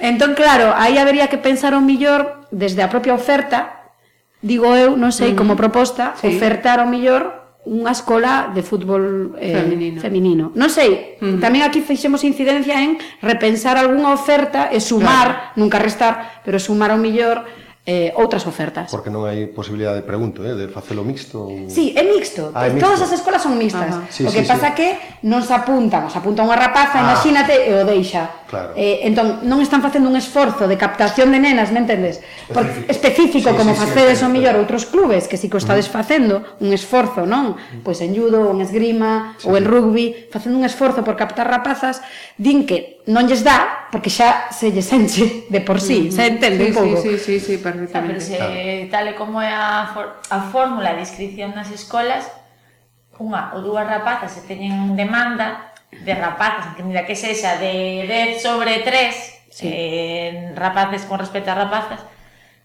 [0.00, 3.92] Entón, claro, aí habería que pensar o millor desde a propia oferta,
[4.40, 5.38] digo eu, non sei, uh -huh.
[5.38, 6.26] como proposta, sí.
[6.32, 9.98] ofertar o millor unha escola de fútbol eh, feminino.
[10.02, 10.44] feminino.
[10.58, 11.38] Non sei, uh -huh.
[11.38, 15.60] tamén aquí fixemos incidencia en repensar algunha oferta e sumar, claro.
[15.60, 17.46] nunca restar, pero sumar o millor
[17.84, 18.94] eh, outras ofertas.
[18.94, 21.50] Porque non hai posibilidade de pregunto, eh, de facelo mixto?
[21.50, 21.66] Ou...
[21.66, 22.54] Sí, é mixto.
[22.54, 22.86] Ah, é mixto.
[22.86, 24.06] Todas as escolas son mixtas.
[24.06, 24.78] Sí, o que sí, pasa sí.
[24.78, 24.88] que
[25.26, 27.10] non se apuntan, se apunta unha rapaza, ah.
[27.10, 28.46] imagínate, e o deixa.
[28.46, 28.76] Claro.
[28.78, 32.22] Eh, entón, non están facendo un esforzo de captación de nenas, me entendes?
[32.52, 35.58] Porque, específico, específico sí, como sí, facedes sí, o mellor outros clubes, que si que
[35.58, 35.94] estades mm.
[35.96, 37.58] facendo un esforzo, non?
[37.58, 37.82] Mm.
[37.82, 41.98] Pois en judo, en esgrima, sí, ou en rugby, facendo un esforzo por captar rapazas,
[42.38, 46.14] din que non lles dá, porque xa se lles enche de por sí, mm -hmm.
[46.14, 46.96] se entende sí, un pouco.
[47.02, 47.96] Sí, sí, sí, sí, perfectamente.
[47.96, 48.90] Ah, pero se, claro.
[48.92, 52.28] tal e como é a, a fórmula de inscripción nas escolas,
[53.16, 58.42] unha ou dúas rapazas se teñen demanda de rapazas, que mira que sexa de 10
[58.42, 59.68] sobre 3, sí.
[59.68, 62.00] eh, rapaces con respecto a rapazas,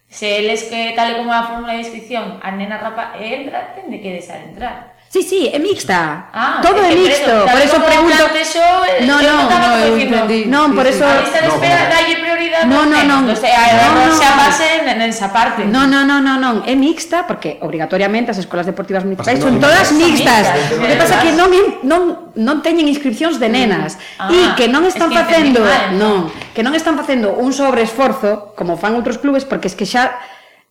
[0.07, 4.15] se eles que tal como a fórmula de inscripción a nena rapa entra, tende que
[4.15, 4.96] desar entrar.
[5.09, 6.27] Sí, sí, é mixta.
[6.33, 8.23] Ah, todo é, é mixto, por eso pregunto.
[8.27, 10.45] Yo, eh, no, no, no, no, entendí.
[10.51, 12.65] Non, por eso A lista de espera no, dalle prioridade.
[12.67, 13.23] No, no, non.
[13.31, 15.63] O sea, no, no, xa base nesa parte.
[15.63, 19.95] No, no, no, no, non, é mixta porque obrigatoriamente as escolas deportivas municipais son todas
[19.95, 20.75] mixtas.
[20.75, 21.49] O que pasa que non
[21.87, 22.01] non
[22.35, 23.95] non teñen inscripcións de nenas
[24.27, 25.63] e que non están facendo,
[25.95, 30.19] non, que non están facendo un sobreesforzo como fan outros clubes porque es que xa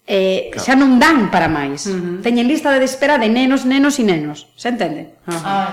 [0.07, 0.65] eh, claro.
[0.65, 1.85] xa non dan para máis.
[1.91, 2.17] Uh -huh.
[2.23, 4.47] Teñen lista de espera de nenos, nenos e nenos.
[4.55, 5.19] Se entende?
[5.27, 5.43] Uh -huh.
[5.45, 5.71] ah.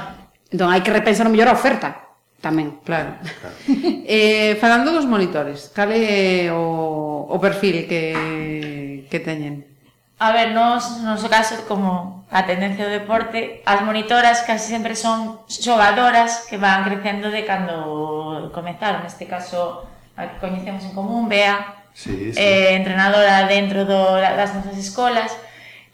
[0.49, 2.03] Entón, hai que repensar o mellor a oferta
[2.43, 2.81] tamén.
[2.83, 3.15] Claro.
[3.21, 3.55] claro.
[4.05, 9.73] eh, falando dos monitores, cal é o, o perfil que, que teñen?
[10.19, 14.95] A ver, nos, no noso caso, como a tendencia do deporte, as monitoras casi sempre
[14.95, 19.03] son xogadoras que van crecendo de cando comezaron.
[19.03, 19.83] Neste caso,
[20.15, 22.39] a que coñecemos en común, Bea, sí, sí.
[22.39, 25.31] Eh, entrenadora dentro do, das nosas escolas.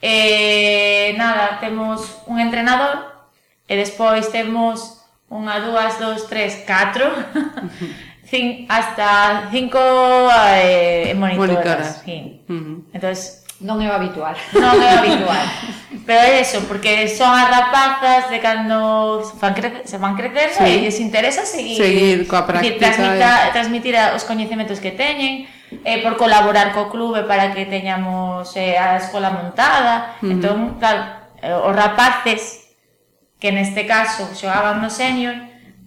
[0.02, 3.28] Eh, nada, temos un entrenador
[3.68, 7.06] e despois temos unha, dúas, dos, tres, catro
[8.30, 9.80] cin, hasta cinco
[10.56, 11.38] eh, monitoras.
[11.38, 12.02] monitoras.
[12.06, 12.42] Sí.
[12.48, 12.76] Uh -huh.
[12.94, 14.40] Entonces, non é o habitual.
[14.56, 15.46] Non é o habitual.
[16.08, 20.56] Pero é eso, porque son as rapazas de cando se van crecer, se van crecer
[20.56, 20.64] sí.
[20.64, 25.46] e lles interesa seguir seguir coa práctica, decir, transmita, transmitir os coñecementos que teñen,
[25.86, 30.18] eh, por colaborar co clube para que teñamos eh, a escola montada.
[30.22, 30.32] Uh -huh.
[30.34, 31.02] Entón, claro,
[31.42, 32.74] eh, os rapaces
[33.40, 35.36] que neste caso xogaban no senior,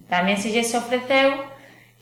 [0.09, 1.33] tamén se lles ofreceu,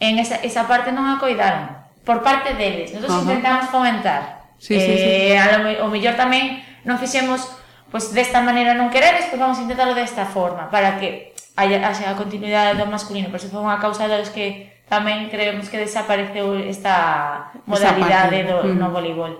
[0.01, 1.77] en esa, esa parte non a coidaron.
[2.01, 3.27] Por parte deles, nosotros uh -huh.
[3.29, 4.49] intentamos fomentar.
[4.57, 5.09] Sí, eh, sí, sí.
[5.33, 9.43] Eh, a, o mellor tamén non fixemos pois pues, desta maneira non queredes, pois pues
[9.43, 13.51] vamos a intentarlo desta forma, para que haya, haya a continuidade do masculino, pero se
[13.51, 18.75] foi unha causa dos que tamén creemos que desapareceu esta modalidade do, mm.
[18.75, 19.39] no voleibol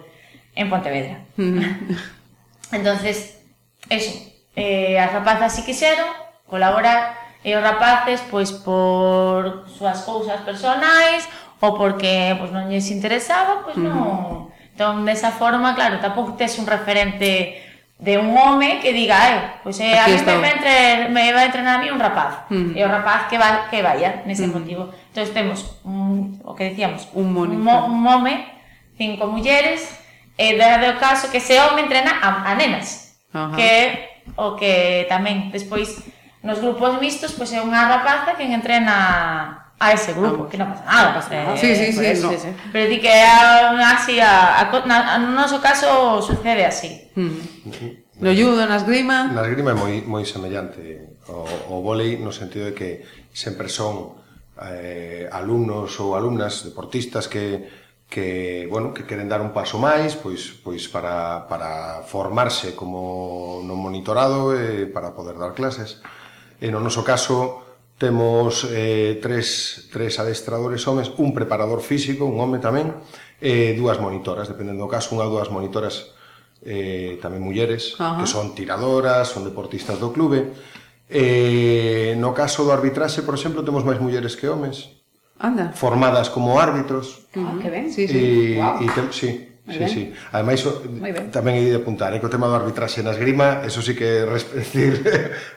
[0.56, 1.28] en Pontevedra.
[1.36, 1.60] Mm.
[2.80, 3.44] entonces,
[3.92, 6.08] eso, eh, as rapazas si quixeron
[6.48, 11.28] colaborar e os rapaces pois por súas cousas personais
[11.60, 13.84] ou porque pois, non lles interesaba, pois mm.
[13.84, 14.00] non...
[14.00, 14.40] Mm.
[14.72, 17.60] Entón, desa forma, claro, tampouco tes un referente
[18.02, 21.34] de un home que diga, eh, pois pues, eh, Aquí a mí me, entre, me
[21.34, 22.74] vai entrenar a mí un rapaz, mm.
[22.74, 24.54] e o rapaz que va, que vaya nese mm.
[24.58, 24.90] motivo.
[25.14, 28.42] Entón temos un, o que decíamos, un, un, mo, un home,
[28.98, 29.86] cinco mulleres,
[30.34, 33.56] e dado o caso que ese home entrena a, a nenas, uh -huh.
[33.56, 33.72] que
[34.34, 36.02] o que tamén despois
[36.42, 40.50] nos grupos mixtos pois é unha rapaza que entrena a ese grupo, Vamos.
[40.54, 41.10] que non pasa nada.
[41.18, 41.58] Pasa nada.
[41.58, 42.38] Eh, sí, sí, sí, eso, no.
[42.38, 42.50] sí, sí.
[42.70, 47.10] Pero di que é así, a, a, na, no noso caso sucede así.
[47.18, 47.66] Mm.
[47.66, 47.92] Mm-hmm.
[48.22, 49.26] No judo, na esgrima...
[49.34, 51.42] Na esgrima é moi, moi semellante o,
[51.74, 52.90] o volei no sentido de que
[53.34, 54.22] sempre son
[54.62, 60.52] eh, alumnos ou alumnas deportistas que que, bueno, que queren dar un paso máis, pois
[60.60, 66.04] pois para para formarse como non monitorado e para poder dar clases.
[66.60, 67.71] E no noso caso,
[68.02, 72.98] Temos eh, tres, tres adestradores homes, un preparador físico, un home tamén,
[73.38, 76.18] e eh, dúas monitoras, dependendo do caso, unha ou dúas monitoras
[76.66, 78.18] eh, tamén mulleres, uh -huh.
[78.18, 80.50] que son tiradoras, son deportistas do clube.
[81.14, 84.98] Eh, no caso do arbitraxe, por exemplo, temos máis mulleres que homes.
[85.38, 85.70] Anda.
[85.78, 87.30] Formadas como árbitros.
[87.38, 87.94] Ah, que ben.
[87.94, 88.18] Sí, sí.
[88.18, 88.82] E, wow.
[88.82, 89.30] e tem, sí,
[89.72, 89.90] Sí, ben?
[89.90, 90.04] sí.
[90.36, 90.84] Ademais, o,
[91.32, 94.22] tamén hai de apuntar, é que o tema do arbitraxe na esgrima, eso sí que
[94.22, 94.30] é
[94.60, 95.00] decir,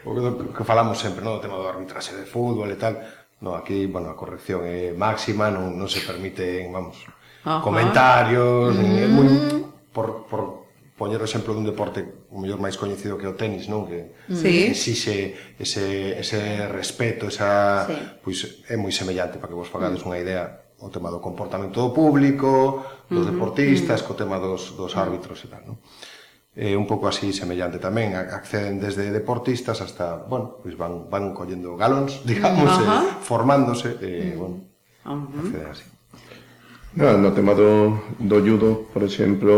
[0.06, 0.14] o
[0.54, 1.36] que falamos sempre, no?
[1.36, 2.96] o tema do arbitraxe de fútbol e tal,
[3.42, 6.96] no, aquí, bueno, a corrección é máxima, non, non se permiten, vamos,
[7.44, 7.60] Ajá.
[7.60, 8.80] comentarios, mm.
[8.80, 9.08] -hmm.
[9.10, 9.28] moi,
[9.92, 10.64] por, por
[10.96, 13.90] poñer o exemplo dun deporte o mellor máis coñecido que o tenis, non?
[13.90, 14.38] Que mm.
[14.38, 14.54] sí.
[14.70, 15.18] exixe
[15.58, 17.98] ese, ese respeto, esa, sí.
[18.22, 20.08] pois é moi semellante para que vos fagades mm.
[20.08, 24.08] unha idea o tema do comportamento do público, dos deportistas, uh -huh.
[24.08, 25.78] co tema dos, dos árbitros e tal, non?
[26.56, 31.34] eh, un pouco así semellante tamén, acceden desde deportistas hasta, bueno, pois pues van, van
[31.34, 33.02] collendo galóns, digamos, uh -huh.
[33.02, 34.54] eh, formándose, eh, uh
[35.02, 35.38] -huh.
[35.42, 35.86] acceden así.
[36.94, 39.50] No, no tema do, do judo, por exemplo,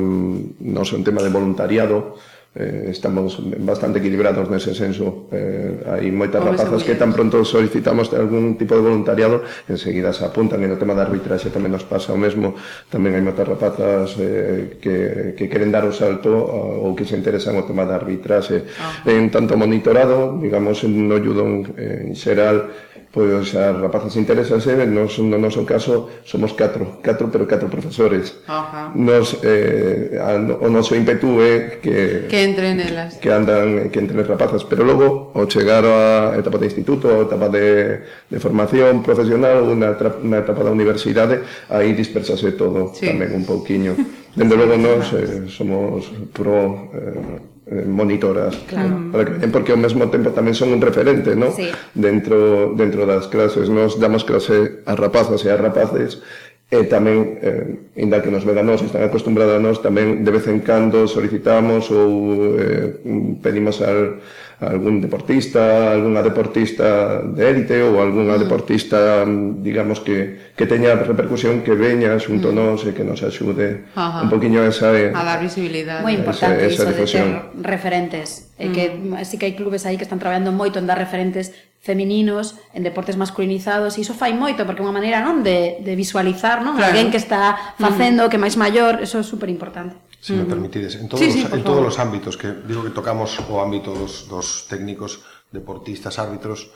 [0.00, 2.16] mm, non é un tema de voluntariado,
[2.54, 5.28] eh, estamos bastante equilibrados nese senso.
[5.30, 10.64] Eh, hai moitas rapazas que tan pronto solicitamos algún tipo de voluntariado, enseguida se apuntan
[10.64, 12.56] e no tema da arbitraxe tamén nos pasa o mesmo.
[12.88, 14.96] Tamén hai moitas rapazas eh, que,
[15.36, 18.64] que queren dar o salto eh, ou que se interesan o tema da arbitraxe.
[18.80, 19.04] Ah.
[19.04, 22.72] En tanto monitorado, digamos, no judón eh, en xeral,
[23.10, 28.36] pois as rapazas interesanse, nos, no noso caso somos catro, catro pero catro profesores.
[28.46, 28.92] Ajá.
[28.94, 32.28] Nos, eh, a, o noso ímpetu é que...
[32.28, 33.16] Que entren elas.
[33.16, 37.24] Que andan, que entren as rapazas, pero logo, ao chegar á etapa de instituto, a
[37.24, 41.40] etapa de, de formación profesional, unha, unha etapa da universidade,
[41.72, 43.08] aí dispersase todo sí.
[43.08, 43.96] tamén un pouquiño.
[44.36, 46.92] Dende logo, nos eh, somos pro...
[46.92, 49.12] Eh, eh, monitoras claro.
[49.12, 51.52] para que ven, porque ao mesmo tempo tamén son un referente no?
[51.52, 51.68] sí.
[51.94, 56.24] dentro, dentro das clases nos damos clase a rapazas e a rapaces
[56.68, 60.60] e tamén, eh, inda que nos veganos están acostumbrados a nos, tamén de vez en
[60.60, 63.00] cando solicitamos ou eh,
[63.40, 64.20] pedimos al
[64.60, 68.42] algún deportista, algunha deportista de élite ou algunha mm.
[68.42, 72.54] deportista, mm, digamos, que, que teña repercusión, que veña xunto mm.
[72.58, 74.26] nos e que nos axude Ajá.
[74.26, 74.90] un poquinho esa...
[74.98, 76.02] Eh, a dar visibilidade.
[76.02, 77.26] Moi importante esa, esa iso difusión.
[77.30, 78.50] de ter referentes.
[78.58, 82.58] E que así que hai clubes aí que están traballando moito en dar referentes femininos
[82.74, 86.66] en deportes masculinizados e iso fai moito porque é unha maneira non de, de visualizar
[86.66, 86.90] non claro.
[86.90, 88.30] alguén que está facendo mm.
[88.34, 91.52] que máis maior, eso é super importante se me permitides, en todos, sí, sí, los,
[91.52, 96.70] en todos los ámbitos, que digo que tocamos o ámbito dos, dos técnicos, deportistas, árbitros,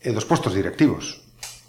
[0.00, 1.20] e dos postos directivos.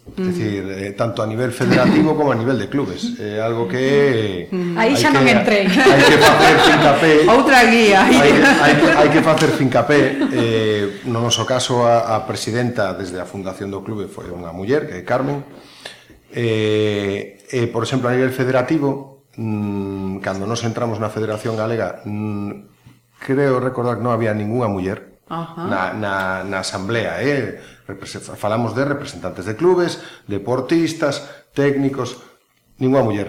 [0.02, 0.26] Es mm.
[0.26, 3.14] decir, eh, tanto a nivel federativo como a nivel de clubes.
[3.20, 4.48] Eh, algo que...
[4.50, 5.70] Eh, aí xa non entrei.
[5.70, 7.12] Hai que facer fincapé.
[7.30, 8.02] Outra guía.
[8.02, 10.18] Hai, hai, hai que facer fincapé.
[10.34, 14.90] Eh, no noso caso, a, a presidenta desde a fundación do clube foi unha muller,
[14.90, 15.46] que é Carmen.
[16.34, 22.68] Eh, eh, por exemplo, a nivel federativo, mm, cando nos entramos na Federación Galega, mm,
[23.22, 25.64] creo recordar que non había ningunha muller Ajá.
[25.64, 26.14] na, na,
[26.44, 27.60] na asamblea, eh?
[28.36, 31.24] falamos de representantes de clubes, deportistas,
[31.54, 32.20] técnicos,
[32.78, 33.28] ningunha muller.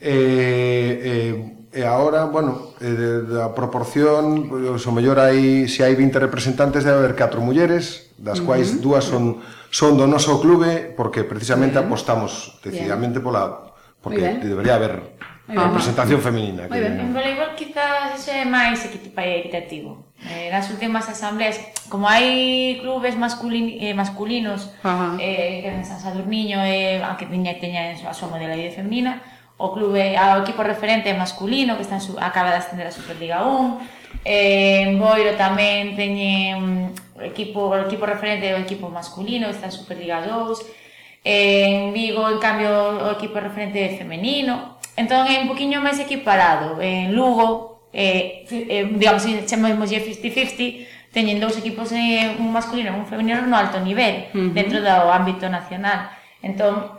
[0.00, 6.82] Eh, eh, e agora, bueno, eh, da proporción, o mellor hai, se hai 20 representantes
[6.82, 8.82] debe haber 4 mulleres, das uh -huh.
[8.82, 9.38] dúas son
[9.70, 11.86] son do noso clube porque precisamente uh -huh.
[11.86, 13.69] apostamos decididamente pola
[14.00, 16.68] Porque debería haber representación feminina.
[16.68, 16.80] Muy que...
[16.80, 17.00] ben.
[17.00, 20.10] En voleibol quizás é máis equitativo.
[20.20, 21.56] Eh, nas últimas asambleas,
[21.88, 25.16] como hai clubes masculin, eh, masculinos, Ajá.
[25.16, 29.24] eh, en San Sadurniño, eh, aunque tiña, teña a súa modalidade femenina,
[29.56, 33.44] o clube, o equipo referente masculino que está en su, acaba de ascender a Superliga
[33.44, 33.80] 1,
[34.24, 39.72] eh, en Boiro tamén teñe mm, equipo, o equipo referente o equipo masculino que está
[39.72, 40.79] en Superliga 2,
[41.22, 42.70] En Vigo, en cambio,
[43.04, 44.80] o equipo referente é femenino.
[44.96, 46.80] Entón é un poquinho máis equiparado.
[46.80, 53.04] En Lugo, eh, eh, digamos, chamamos 50-50, teñen dous equipos, eh, un masculino e un
[53.04, 54.52] femenino no alto nivel, uh -huh.
[54.56, 56.08] dentro do ámbito nacional.
[56.40, 56.96] Entón,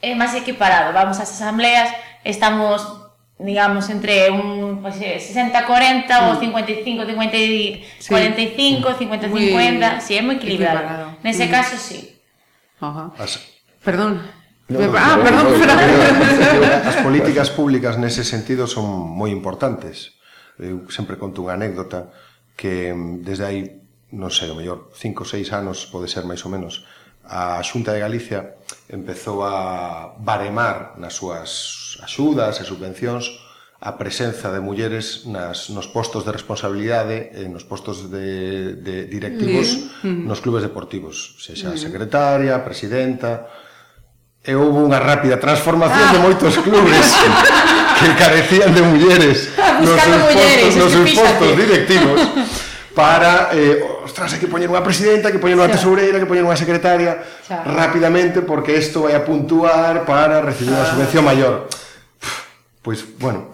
[0.00, 0.96] é máis equiparado.
[0.96, 1.92] Vamos ás asambleas,
[2.24, 3.04] estamos
[3.38, 6.24] digamos, entre un pois pues, 60-40 mm.
[6.24, 7.04] ou 55-45,
[8.00, 8.08] sí.
[8.08, 10.80] 50-50, si sí, é moi equilibrado.
[10.80, 11.20] equilibrado.
[11.20, 11.50] Nese mm.
[11.52, 12.15] caso, sí.
[12.80, 13.12] Ajá.
[13.18, 13.40] As...
[13.84, 14.20] Perdón.
[14.68, 20.18] No, no, ah, perdón, No, As políticas públicas nese sentido son moi importantes.
[20.58, 22.10] Eu sempre conto unha anécdota
[22.58, 23.60] que mm, desde aí,
[24.16, 26.82] non sei, o mellor 5 ou 6 anos pode ser máis ou menos,
[27.26, 28.58] a Xunta de Galicia
[28.90, 33.45] empezou a baremar nas súas axudas e subvencións
[33.80, 40.00] a presenza de mulleres nas, nos postos de responsabilidade e nos postos de, de directivos
[40.00, 40.24] mm.
[40.24, 41.80] nos clubes deportivos, sexa mm.
[41.80, 43.44] secretaria, presidenta,
[44.40, 46.12] e houve unha rápida transformación ah.
[46.16, 47.04] de moitos clubes
[48.00, 49.52] que carecían de mulleres
[49.84, 52.18] nos seus postos, nos seus postos directivos
[52.96, 56.56] para, eh, ostras, hai que poñer unha presidenta, que poñer unha tesoureira, que poñer unha
[56.56, 57.60] secretaria, Xa.
[57.60, 61.68] rapidamente, porque isto vai a puntuar para recibir unha subvención maior
[62.86, 63.50] pois, bueno...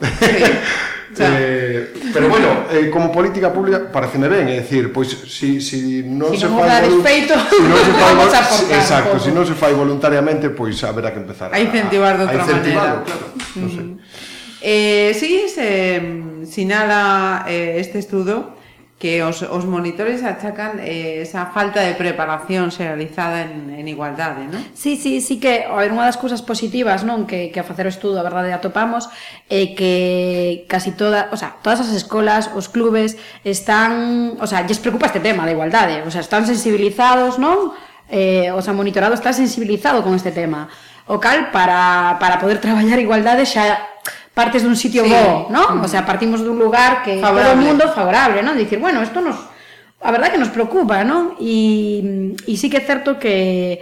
[1.17, 6.05] Sí, eh, pero bueno, eh, como política pública pareceme ben, é dicir, pois si, si
[6.05, 8.41] non si se non fai si non se fai vamos a
[8.77, 12.25] exacto, se si non se fai voluntariamente, pois haberá que empezar a, a incentivar de
[12.25, 13.05] outra maneira.
[13.05, 13.61] Claro, mm.
[13.61, 13.87] non sei.
[14.65, 16.01] Eh, sí, se
[16.49, 18.57] sinala eh, este estudo
[19.03, 24.63] que os, os monitores achacan eh, esa falta de preparación realizada en, en igualdade, non?
[24.79, 27.83] Sí, sí, sí que, a ver, unha das cousas positivas, non, que, que a facer
[27.83, 29.11] o estudo, a verdade, atopamos,
[29.51, 29.93] é eh, que
[30.71, 35.19] casi toda, o sea, todas as escolas, os clubes, están, o sea, lles preocupa este
[35.19, 37.75] tema da igualdade, o sea, están sensibilizados, non?
[38.07, 40.71] Eh, o sea, monitorado está sensibilizado con este tema.
[41.11, 43.92] O cal, para, para poder traballar igualdade xa
[44.35, 45.11] partes dun sitio sí.
[45.11, 45.77] bo, ¿no?
[45.77, 45.85] Mm.
[45.85, 46.07] O sea, mm.
[46.07, 47.43] partimos dun lugar que favorable.
[47.43, 48.55] todo o mundo favorable, ¿no?
[48.55, 49.37] Dicir, bueno, isto nos
[50.03, 51.37] a verdade que nos preocupa, ¿no?
[51.39, 53.79] E e sí que é certo que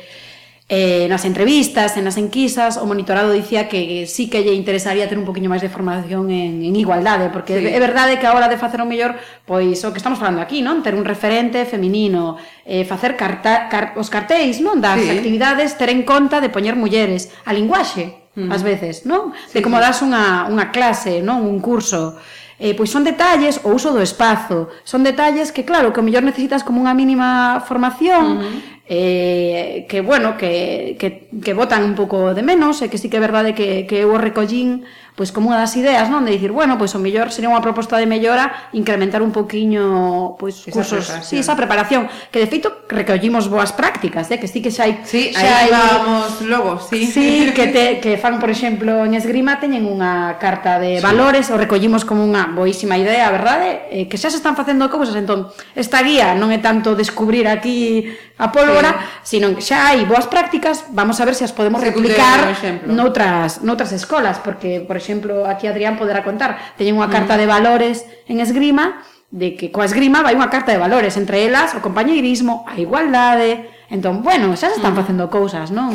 [0.70, 5.18] eh, nas entrevistas, en as enquisas, o monitorado dicía que sí que lle interesaría ter
[5.18, 7.32] un poquinho máis de formación en, en igualdade, ¿eh?
[7.34, 7.66] porque sí.
[7.66, 10.62] é verdade que a hora de facer o mellor, pois o que estamos falando aquí,
[10.62, 10.78] non?
[10.78, 14.78] Ter un referente feminino, eh, facer carta, car, os cartéis, non?
[14.78, 15.10] Das sí.
[15.10, 18.52] actividades, ter en conta de poñer mulleres, a linguaxe, mm.
[18.52, 19.36] ás veces, non?
[19.48, 19.82] Sí, de como sí.
[19.84, 21.44] das unha, unha clase, non?
[21.44, 22.16] Un curso.
[22.60, 26.24] Eh, pois son detalles o uso do espazo, son detalles que claro, que o mellor
[26.24, 31.94] necesitas como unha mínima formación, uh -huh eh, que bueno, que, que, que botan un
[31.94, 34.82] pouco de menos, e que sí que é verdade que, que eu o recollín
[35.14, 36.24] pois como unha das ideas, non?
[36.24, 40.64] De dicir, bueno, pois o mellor sería unha proposta de mellora incrementar un poquiño pois
[40.64, 44.38] esa cursos, si sí, esa preparación, que de feito recollimos boas prácticas, eh?
[44.38, 45.70] que sí que xa hai sí, xa aí hai...
[45.70, 47.06] vamos logo, sí.
[47.06, 51.04] Sí, que te que fan, por exemplo, en esgrima teñen unha carta de sí.
[51.04, 53.90] valores, o recollimos como unha boísima idea, verdade?
[53.90, 58.08] Eh, que xa se están facendo cousas, entón esta guía non é tanto descubrir aquí
[58.40, 59.36] a pólvora, sí.
[59.36, 62.56] sino que xa hai boas prácticas, vamos a ver se as podemos se replicar
[62.88, 67.40] noutras, noutras escolas, porque, por exemplo, aquí Adrián poderá contar, teñen unha carta mm.
[67.44, 71.76] de valores en esgrima, de que coa esgrima vai unha carta de valores, entre elas
[71.76, 75.00] o compañeirismo, a igualdade, entón, bueno, xa se están mm.
[75.04, 75.92] facendo cousas, non?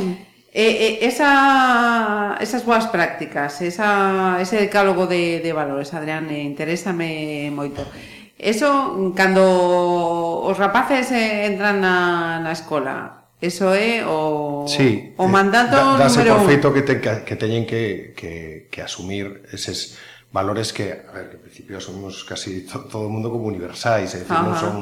[0.55, 7.51] Eh, eh, esa, esas boas prácticas, esa, ese decálogo de, de valores, Adrián, eh, interésame
[7.51, 7.83] moito.
[7.83, 15.25] Eh, Eso, cando os rapaces eh, entran na, na escola, eso é o, sí, o
[15.25, 18.79] eh, mandato eh, da, número por feito que, te, que, que teñen que, que, que
[18.83, 19.95] asumir eses
[20.35, 24.23] valores que, a ver, que principio asumimos casi to, todo o mundo como universais, é
[24.23, 24.75] dicir, non son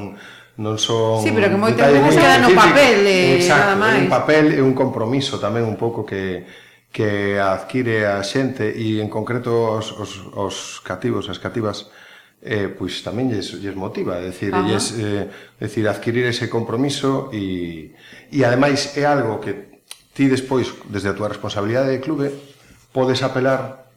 [0.58, 4.02] non son Sí, pero que moitas veces queda no papel, eh, exacto, nada máis.
[4.02, 6.46] un papel e un compromiso tamén un pouco que
[6.94, 11.90] que adquire a xente e en concreto os, os, os cativos, as cativas,
[12.44, 17.96] eh, pois tamén lles, lles motiva, é dicir, lles, eh, decir, adquirir ese compromiso e,
[18.30, 22.28] e ademais é algo que ti despois, desde a túa responsabilidade de clube,
[22.92, 23.88] podes apelar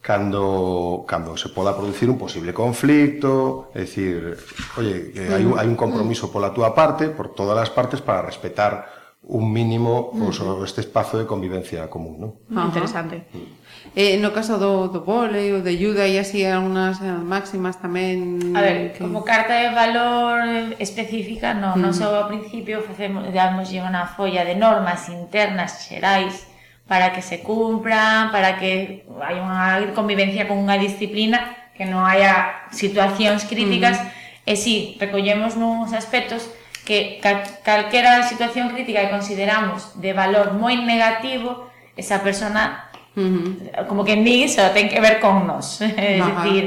[0.00, 4.38] cando, cando se poda producir un posible conflicto, é dicir,
[4.78, 8.22] oye, eh, hai, un, hai un compromiso pola túa parte, por todas as partes, para
[8.22, 12.62] respetar un mínimo pues, este espazo de convivencia común, ¿no?
[12.66, 13.26] Interesante.
[13.30, 13.61] Mm.
[13.94, 18.40] Eh, no caso do, do vole, ou de ayuda e así algunhas eh, máximas tamén...
[18.56, 19.04] A ver, que...
[19.04, 21.80] como carta de valor específica, no, mm.
[21.84, 26.48] non só ao principio facemos, damos unha folla de normas internas xerais
[26.88, 32.64] para que se cumpran, para que hai unha convivencia con unha disciplina, que non haya
[32.72, 34.48] situacións críticas, mm.
[34.48, 36.48] e si sí, recollemos nuns aspectos
[36.88, 43.86] que cal, calquera situación crítica que consideramos de valor moi negativo, esa persona Uh -huh.
[43.88, 45.80] Como que di, só ten que ver con nós.
[45.80, 46.00] Uh -huh.
[46.00, 46.64] É dicir,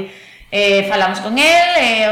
[0.50, 2.06] eh, falamos con el, eh,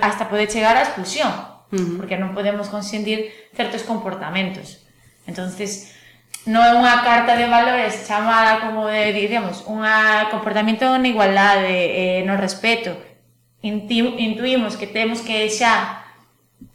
[0.00, 1.96] hasta pode chegar á expulsión, uh -huh.
[1.98, 4.84] porque non podemos consentir certos comportamentos.
[5.26, 5.96] entonces
[6.44, 9.80] non é unha carta de valores chamada como de, diríamos, un
[10.28, 12.92] comportamento en igualdade, eh, no respeto.
[13.64, 16.04] Intu intuimos que temos que xa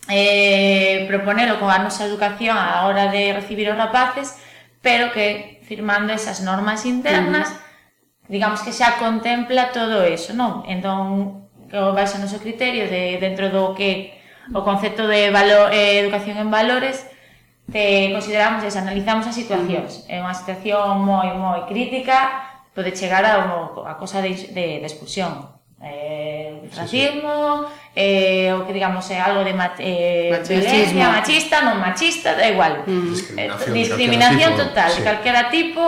[0.09, 4.41] eh, proponelo con a nosa educación a hora de recibir os rapaces,
[4.81, 8.29] pero que firmando esas normas internas, uh -huh.
[8.29, 10.63] digamos que xa contempla todo eso, non?
[10.65, 14.17] Entón, que vais o noso criterio de dentro do que
[14.53, 17.05] o concepto de valor, eh, educación en valores,
[17.71, 20.09] te consideramos, es, analizamos as situacións.
[20.09, 23.45] É unha situación moi, moi crítica, pode chegar a,
[23.85, 27.91] a cosa de, de, de expulsión eh, racismo, sí, sí.
[27.95, 30.59] eh, o que digamos é algo de eh, Machismo.
[30.59, 32.83] violencia machista, non machista, da igual.
[32.83, 33.15] Mm.
[33.15, 35.01] Discriminación, eh, discriminación total, sí.
[35.01, 35.81] calquera tipo,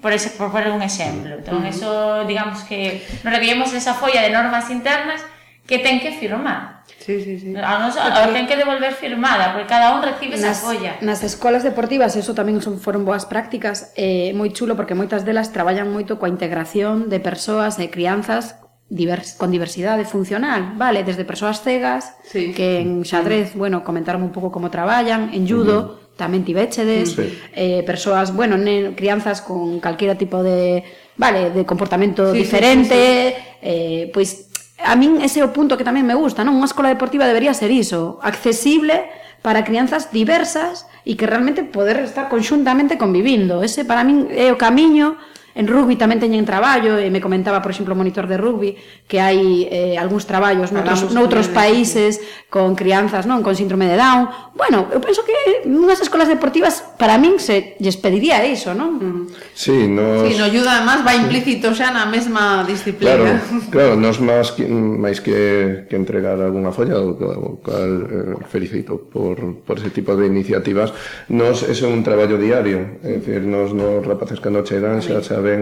[0.00, 1.36] por ese por poner un exemplo.
[1.36, 1.72] Entón, mm.
[1.72, 5.20] eso digamos que nos recollemos esa folla de normas internas
[5.68, 6.84] que ten que firmar.
[7.04, 7.52] Sí, sí, sí.
[7.56, 8.32] A nos porque...
[8.32, 10.92] ten que devolver firmada, porque cada un recibe nas, esa folla.
[11.04, 15.52] Nas escolas deportivas eso tamén son foron boas prácticas, eh, moi chulo porque moitas delas
[15.52, 18.63] traballan moito coa integración de persoas e crianzas
[18.94, 22.54] divers, con diversidade funcional, vale, desde persoas cegas, sí.
[22.54, 23.58] que en xadrez, sí.
[23.58, 26.14] bueno, comentarme un pouco como traballan, en judo, uh -huh.
[26.14, 27.26] tamén tibechedes, sí.
[27.58, 30.86] eh, persoas, bueno, nen, crianzas con calquera tipo de,
[31.18, 33.66] vale, de comportamento sí, diferente, sí, sí, sí.
[33.66, 36.54] eh, pois a min ese é o punto que tamén me gusta, non?
[36.54, 39.10] Unha escola deportiva debería ser iso, accesible
[39.42, 43.60] para crianzas diversas e que realmente poder estar conxuntamente convivindo.
[43.66, 45.18] Ese para min é o camiño
[45.54, 48.74] En rugby tamén teñen traballo, e me comentaba, por exemplo, o monitor de rugby,
[49.06, 52.18] que hai eh, algúns traballos noutros, noutros países
[52.50, 54.50] con crianzas, non, con síndrome de Down.
[54.58, 58.98] Bueno, eu penso que unhas escolas deportivas para min se lles pediría iso, non?
[58.98, 59.22] Mm.
[59.54, 60.26] Sí, nos...
[60.26, 63.14] Sí, no ayuda, además, va implícito xa na mesma disciplina.
[63.14, 63.38] Claro,
[63.74, 68.98] claro nos máis que, máis que, que entregar algunha folla, o, o cal eh, felicito
[69.06, 70.90] por, por ese tipo de iniciativas,
[71.30, 75.60] nos é un traballo diario, é dicir, nos, nos rapaces cando chegan xa, xa ven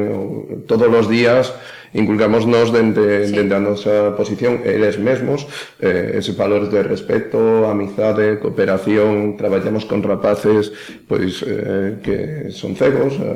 [0.70, 1.50] todos os días
[1.92, 3.36] inculcamos nos dende, sí.
[3.36, 5.44] dende a nosa posición eles mesmos
[5.82, 10.72] eh, ese valor de respeto, amizade, cooperación, traballamos con rapaces
[11.04, 12.18] pois eh, que
[12.54, 13.26] son cegos, eh,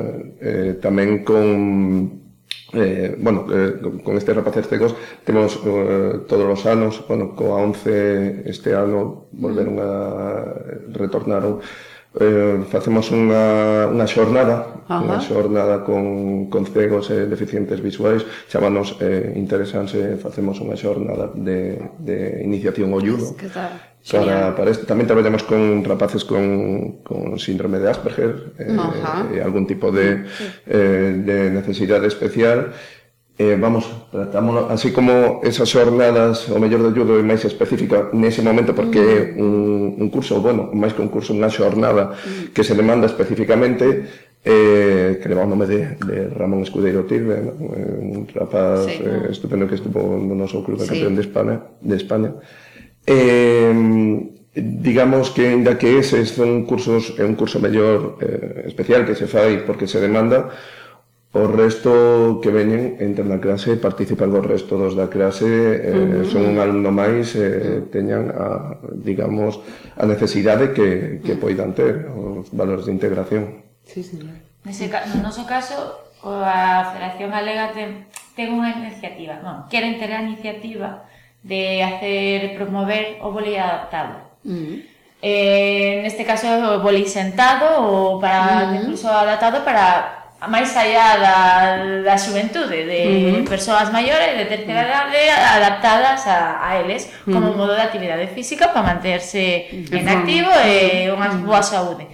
[0.41, 2.25] eh tamén con
[2.73, 4.93] Eh, bueno, eh, con estes rapaces cegos
[5.23, 10.91] temos eh, todos os anos, bueno, coa 11 este ano volveron a mm.
[10.91, 11.63] retornaron
[12.19, 15.03] eh, facemos unha, unha xornada Ajá.
[15.03, 21.29] unha xornada con, con cegos e deficientes visuais chamanos eh, interesanse eh, facemos unha xornada
[21.35, 23.71] de, de iniciación ao judo que tal?
[24.11, 24.87] para, para este.
[24.87, 30.23] tamén traballamos con rapaces con, con síndrome de Asperger eh, e eh, algún tipo de,
[30.31, 30.47] sí.
[30.67, 32.71] eh, de necesidade especial
[33.37, 38.41] eh, vamos, tratámoslo así como esas xornadas o mellor de ayudo é máis específica nese
[38.41, 39.41] momento porque é mm.
[39.41, 39.53] un,
[40.01, 42.57] un curso, bueno, máis que un curso, unha xornada mm.
[42.57, 44.09] que se demanda especificamente
[44.41, 47.53] eh, que leva o nome de, de Ramón Escudeiro Tirbe ¿no?
[47.77, 50.97] Eh, un rapaz sí, eh, estupendo que estuvo no noso club de sí.
[50.97, 52.31] campeón de España, de España.
[53.05, 59.13] Eh, digamos que ainda que ese son cursos é un curso mellor eh, especial que
[59.13, 60.49] se fai porque se demanda
[61.37, 65.93] O resto que veñen entran na clase e participan co resto dos da clase, eh,
[65.93, 66.25] uh -huh.
[66.25, 69.61] son un alumno máis, eh, teñan a, digamos,
[69.93, 73.61] a necesidade que, que poidan ter os valores de integración.
[73.85, 74.33] Sí, señor.
[74.65, 75.77] Nese, no noso caso,
[76.25, 81.05] a Federación Galega ten, ten unha iniciativa, non, queren ter a iniciativa
[81.45, 84.41] de hacer promover o boli adaptado.
[84.41, 84.77] Uh -huh.
[85.21, 88.77] Eh, neste caso, o boli sentado ou para uh -huh.
[88.81, 91.37] incluso adaptado para máis allá da,
[92.05, 93.49] da xuventude de uh -huh.
[93.49, 97.57] persoas maiores de terceira idade adaptadas a, a eles como uh -huh.
[97.57, 99.97] modo de actividade física para manterse uh -huh.
[99.97, 102.05] en activo e unha boa saúde.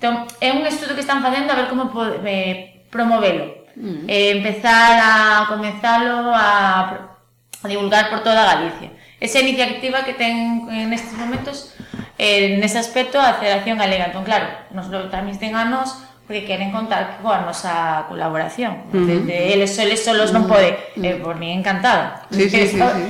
[0.00, 3.68] Entón, é un estudo que están facendo a ver como pode, eh, promovelo.
[3.76, 4.00] Uh -huh.
[4.08, 7.12] eh, empezar a comenzalo a,
[7.60, 8.88] a divulgar por toda Galicia.
[9.20, 11.76] Esa iniciativa que ten en estes momentos
[12.16, 14.08] eh, nese aspecto a Federación Galega.
[14.08, 18.90] Entón, claro, nos lo, tamén ten anos porque queren contar coa nosa colaboración.
[18.90, 19.30] Uh -huh.
[19.30, 21.06] eles, eles solos non pode, uh -huh.
[21.06, 22.26] eh, por mí encantada.
[22.34, 23.04] Sí, sí, sí, sí.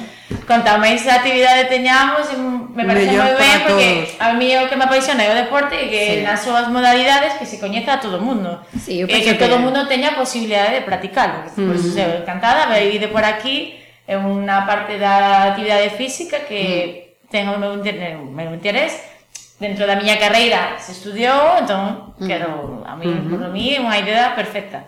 [0.44, 2.28] Conta máis actividade teñamos,
[2.76, 4.20] me parece moi ben, porque todos.
[4.20, 6.26] a mí o que me apaixona é o deporte e que sí.
[6.26, 8.60] nas súas modalidades que se coñeza a todo o mundo.
[8.76, 11.40] Sí, e que, que todo o mundo teña a posibilidade de practicarlo.
[11.40, 11.66] Uh -huh.
[11.72, 16.76] Pois, pues, encantada, ver de por aquí é unha parte da actividade física que uh
[16.76, 17.32] -huh.
[17.32, 19.15] ten o meu, o meu interés
[19.58, 22.26] dentro da miña carreira se estudiou, entón, mm.
[22.28, 23.30] quero, a mí, uh -huh.
[23.30, 24.84] por mí, é unha idea perfecta.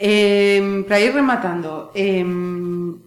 [0.00, 2.24] Eh, para ir rematando, eh,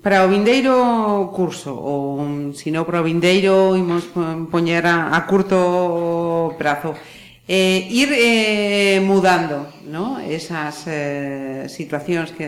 [0.02, 4.10] para o vindeiro curso, ou se non para o vindeiro, imos
[4.54, 6.94] poñer a, a curto prazo,
[7.48, 10.22] eh, ir eh, mudando ¿no?
[10.22, 12.46] esas eh, situacións que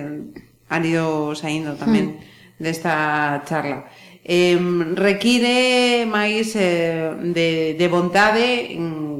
[0.69, 2.61] han ido saindo tamén mm.
[2.61, 3.89] desta charla
[4.25, 4.57] eh,
[4.97, 8.73] require máis eh, de, de vontade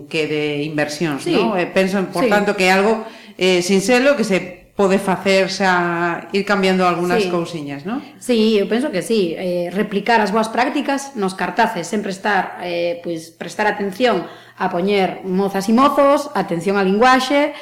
[0.10, 1.38] que de inversións, sí.
[1.38, 1.54] non?
[1.54, 2.30] Eh, penso, por sí.
[2.34, 3.06] tanto, que é algo
[3.38, 7.30] eh, sinxelo que se pode facer xa ir cambiando algunhas sí.
[7.30, 8.02] cousiñas, non?
[8.18, 13.00] Sí, eu penso que sí, eh, replicar as boas prácticas nos cartaces, sempre estar eh,
[13.06, 14.26] pois prestar atención
[14.58, 17.54] a poñer mozas e mozos, atención á linguaxe,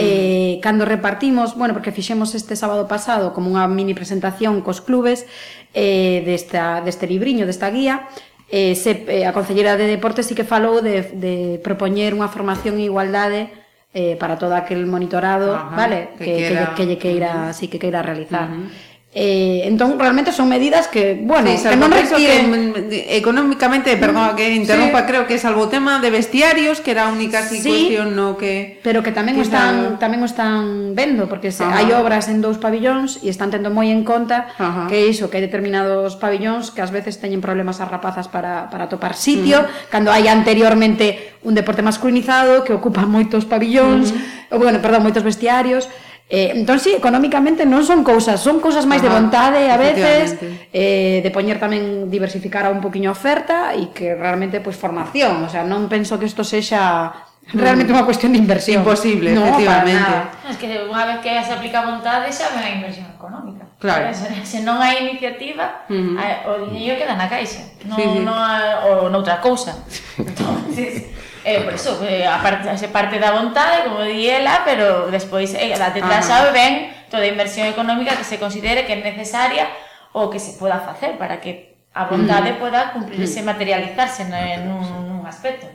[0.00, 5.28] Eh, cando repartimos, bueno, porque fixemos este sábado pasado como unha mini presentación cos clubes
[5.76, 8.08] eh, desta, deste libriño, desta guía,
[8.48, 12.80] eh, se, eh, a Concellera de Deportes sí que falou de, de propoñer unha formación
[12.80, 13.52] en igualdade
[13.94, 16.74] eh, para todo aquel monitorado, Ajá, vale, que, que, queira...
[16.74, 17.52] que, que, que queira, uh -huh.
[17.52, 18.48] sí, que queira realizar.
[18.50, 18.89] Uh -huh.
[19.12, 24.36] Eh, entón realmente son medidas que, bueno, sí, que non requieren que, económicamente, perdón, mm,
[24.38, 25.06] que interrompa, sí.
[25.10, 28.78] creo que salvo o tema de vestiarios, que era a única sí, cuestión no que
[28.86, 32.38] Pero que tamén que están, están tamén o están vendo, porque se, hai obras en
[32.38, 34.86] dous pabillóns e están tendo moi en conta Ajá.
[34.86, 38.86] que iso, que hai determinados pabillóns que ás veces teñen problemas as rapazas para para
[38.86, 39.90] topar sitio, mm.
[39.90, 44.54] cando hai anteriormente un deporte masculinizado que ocupa moitos pabillóns, uh -huh.
[44.54, 45.90] ou bueno, perdón, moitos vestiarios.
[46.32, 50.38] Eh, entón, sí, económicamente non son cousas, son cousas máis Ajá, de vontade a veces,
[50.70, 54.86] eh, de poñer tamén diversificar a un poquinho a oferta e que realmente, pois, pues,
[54.86, 57.10] formación, o sea, non penso que isto sexa
[57.50, 57.58] mm.
[57.58, 58.86] realmente unha cuestión de inversión.
[58.86, 60.14] Imposible, no, efectivamente.
[60.46, 63.66] Es que unha vez que se aplica a vontade xa non hai inversión económica.
[63.82, 64.14] Claro.
[64.14, 66.14] Se, se non hai iniciativa, mm-hmm.
[66.14, 66.46] uh -huh.
[66.46, 68.22] o diñeiro queda na caixa, non, sí, sí.
[68.22, 68.38] non,
[68.86, 69.82] ou noutra cousa.
[70.14, 71.10] Entonces,
[71.44, 75.54] Eh, por eso, eh, a parte, se parte da vontade, como di ela, pero despois
[75.56, 79.64] eh, da detrás sabe ben toda a inversión económica que se considere que é necesaria
[80.12, 82.58] ou que se poda facer para que a vontade mm.
[82.60, 83.46] poda cumplirse, mm.
[83.46, 84.84] materializarse en un,
[85.20, 85.66] un aspecto.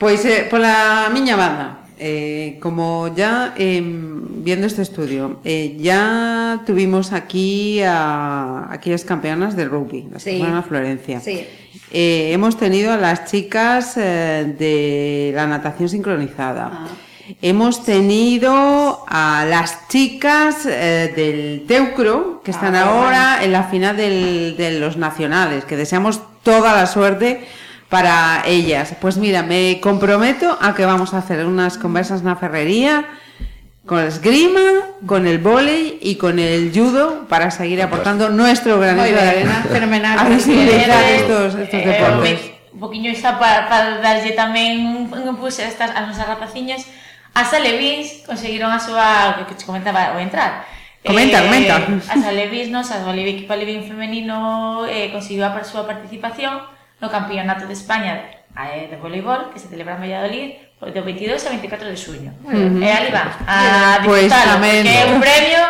[0.00, 7.12] Pois, eh, pola miña banda, eh, como ya eh, viendo este estudio, eh, ya tuvimos
[7.12, 10.38] aquí a aquellas campeonas del rugby, la sí.
[10.38, 11.20] semana Florencia.
[11.20, 11.46] Sí.
[11.94, 16.70] Eh, hemos tenido a las chicas eh, de la natación sincronizada.
[16.72, 16.86] Ah.
[17.42, 23.98] Hemos tenido a las chicas eh, del Teucro, que están ah, ahora en la final
[23.98, 27.46] del, de los nacionales, que deseamos toda la suerte
[27.90, 28.96] para ellas.
[28.98, 33.04] Pues mira, me comprometo a que vamos a hacer unas conversas na ferrería
[33.86, 34.60] con la esgrima,
[35.06, 40.18] con el volei y con el judo para seguir aportando nuestro granito de arena fenomenal
[40.18, 42.40] a visibilizar estos, estos eh, deportes.
[42.40, 46.26] Eh, un poquinho está para, para darlle tamén un un impulso a estas as nosas
[46.30, 46.86] rapaciñas.
[47.34, 50.64] As alevins conseguiron a súa, que te comentaba, o entrar.
[51.04, 51.74] Comenta, eh, comenta.
[52.06, 56.62] As alevins, nos, as o equipo alevín femenino eh, conseguiu a súa participación
[57.02, 60.48] no Campeonato de España eh, de voleibol que se celebra en Valladolid
[60.90, 62.30] do 22 a 24 de xuño.
[62.42, 62.82] Uh -huh.
[62.82, 65.62] E ali va, a disfrutalo, pues, que é un premio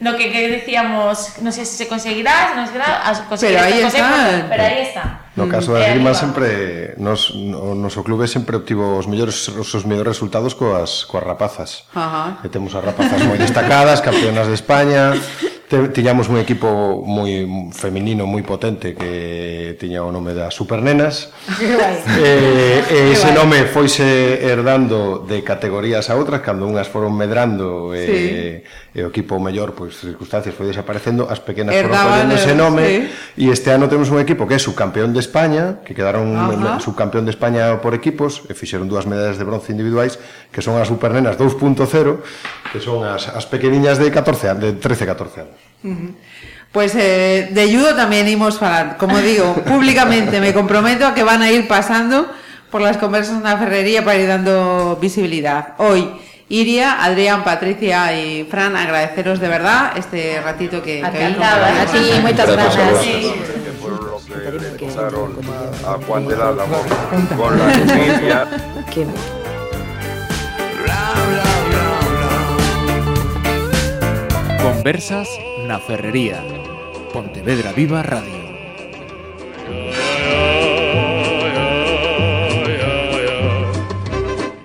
[0.00, 3.82] no que, que decíamos, non sei sé si se conseguirás, non conseguirás, as pero aí
[3.82, 4.46] está.
[4.46, 5.04] Pero aí está.
[5.34, 5.50] No mm.
[5.50, 10.14] caso da Grima sempre nos, o noso clube sempre obtivo os mellores os, os mellores
[10.14, 11.70] resultados coas coas rapazas.
[11.94, 12.38] Ajá.
[12.42, 15.18] E temos as rapazas moi destacadas, campeonas de España,
[15.68, 17.44] Tiñamos un equipo moi
[17.76, 21.28] feminino, moi potente que tiña o nome das Supernenas.
[21.60, 28.64] eh, eh, ese nome foise herdando de categorías a outras cando unhas foron medrando eh,
[28.64, 28.96] sí.
[28.96, 32.54] e o equipo mellor pois pues, circunstancias foi desaparecendo, as pequenas Herdaban foron collendo ese
[32.56, 32.84] nome
[33.36, 33.44] sí.
[33.44, 36.80] e este ano temos un equipo que é subcampeón de España, que quedaron Ajá.
[36.80, 40.16] subcampeón de España por equipos e fixeron dúas medallas de bronce individuais
[40.52, 42.18] que son as supernenas 2.0
[42.72, 45.56] que son as, as pequeniñas de 14 anos, de 13-14 anos
[46.72, 48.98] Pues eh, de judo también íbamos falar.
[48.98, 52.28] Como digo, públicamente me comprometo a que van a ir pasando
[52.70, 55.74] por las conversas en la ferrería para ir dando visibilidad.
[55.78, 56.10] Hoy,
[56.50, 61.18] Iria, Adrián, Patricia y Fran, agradeceros de verdad este ratito que, A que
[61.92, 63.06] ti, moitas Gracias a grazas.
[63.06, 63.48] vosotros.
[63.64, 65.32] que fueron los que empezaron
[65.86, 66.84] a Juan de la Labor
[67.36, 68.48] con la noticia
[74.62, 75.28] Conversas
[75.66, 76.42] na Ferrería.
[77.12, 78.48] Pontevedra Viva Radio.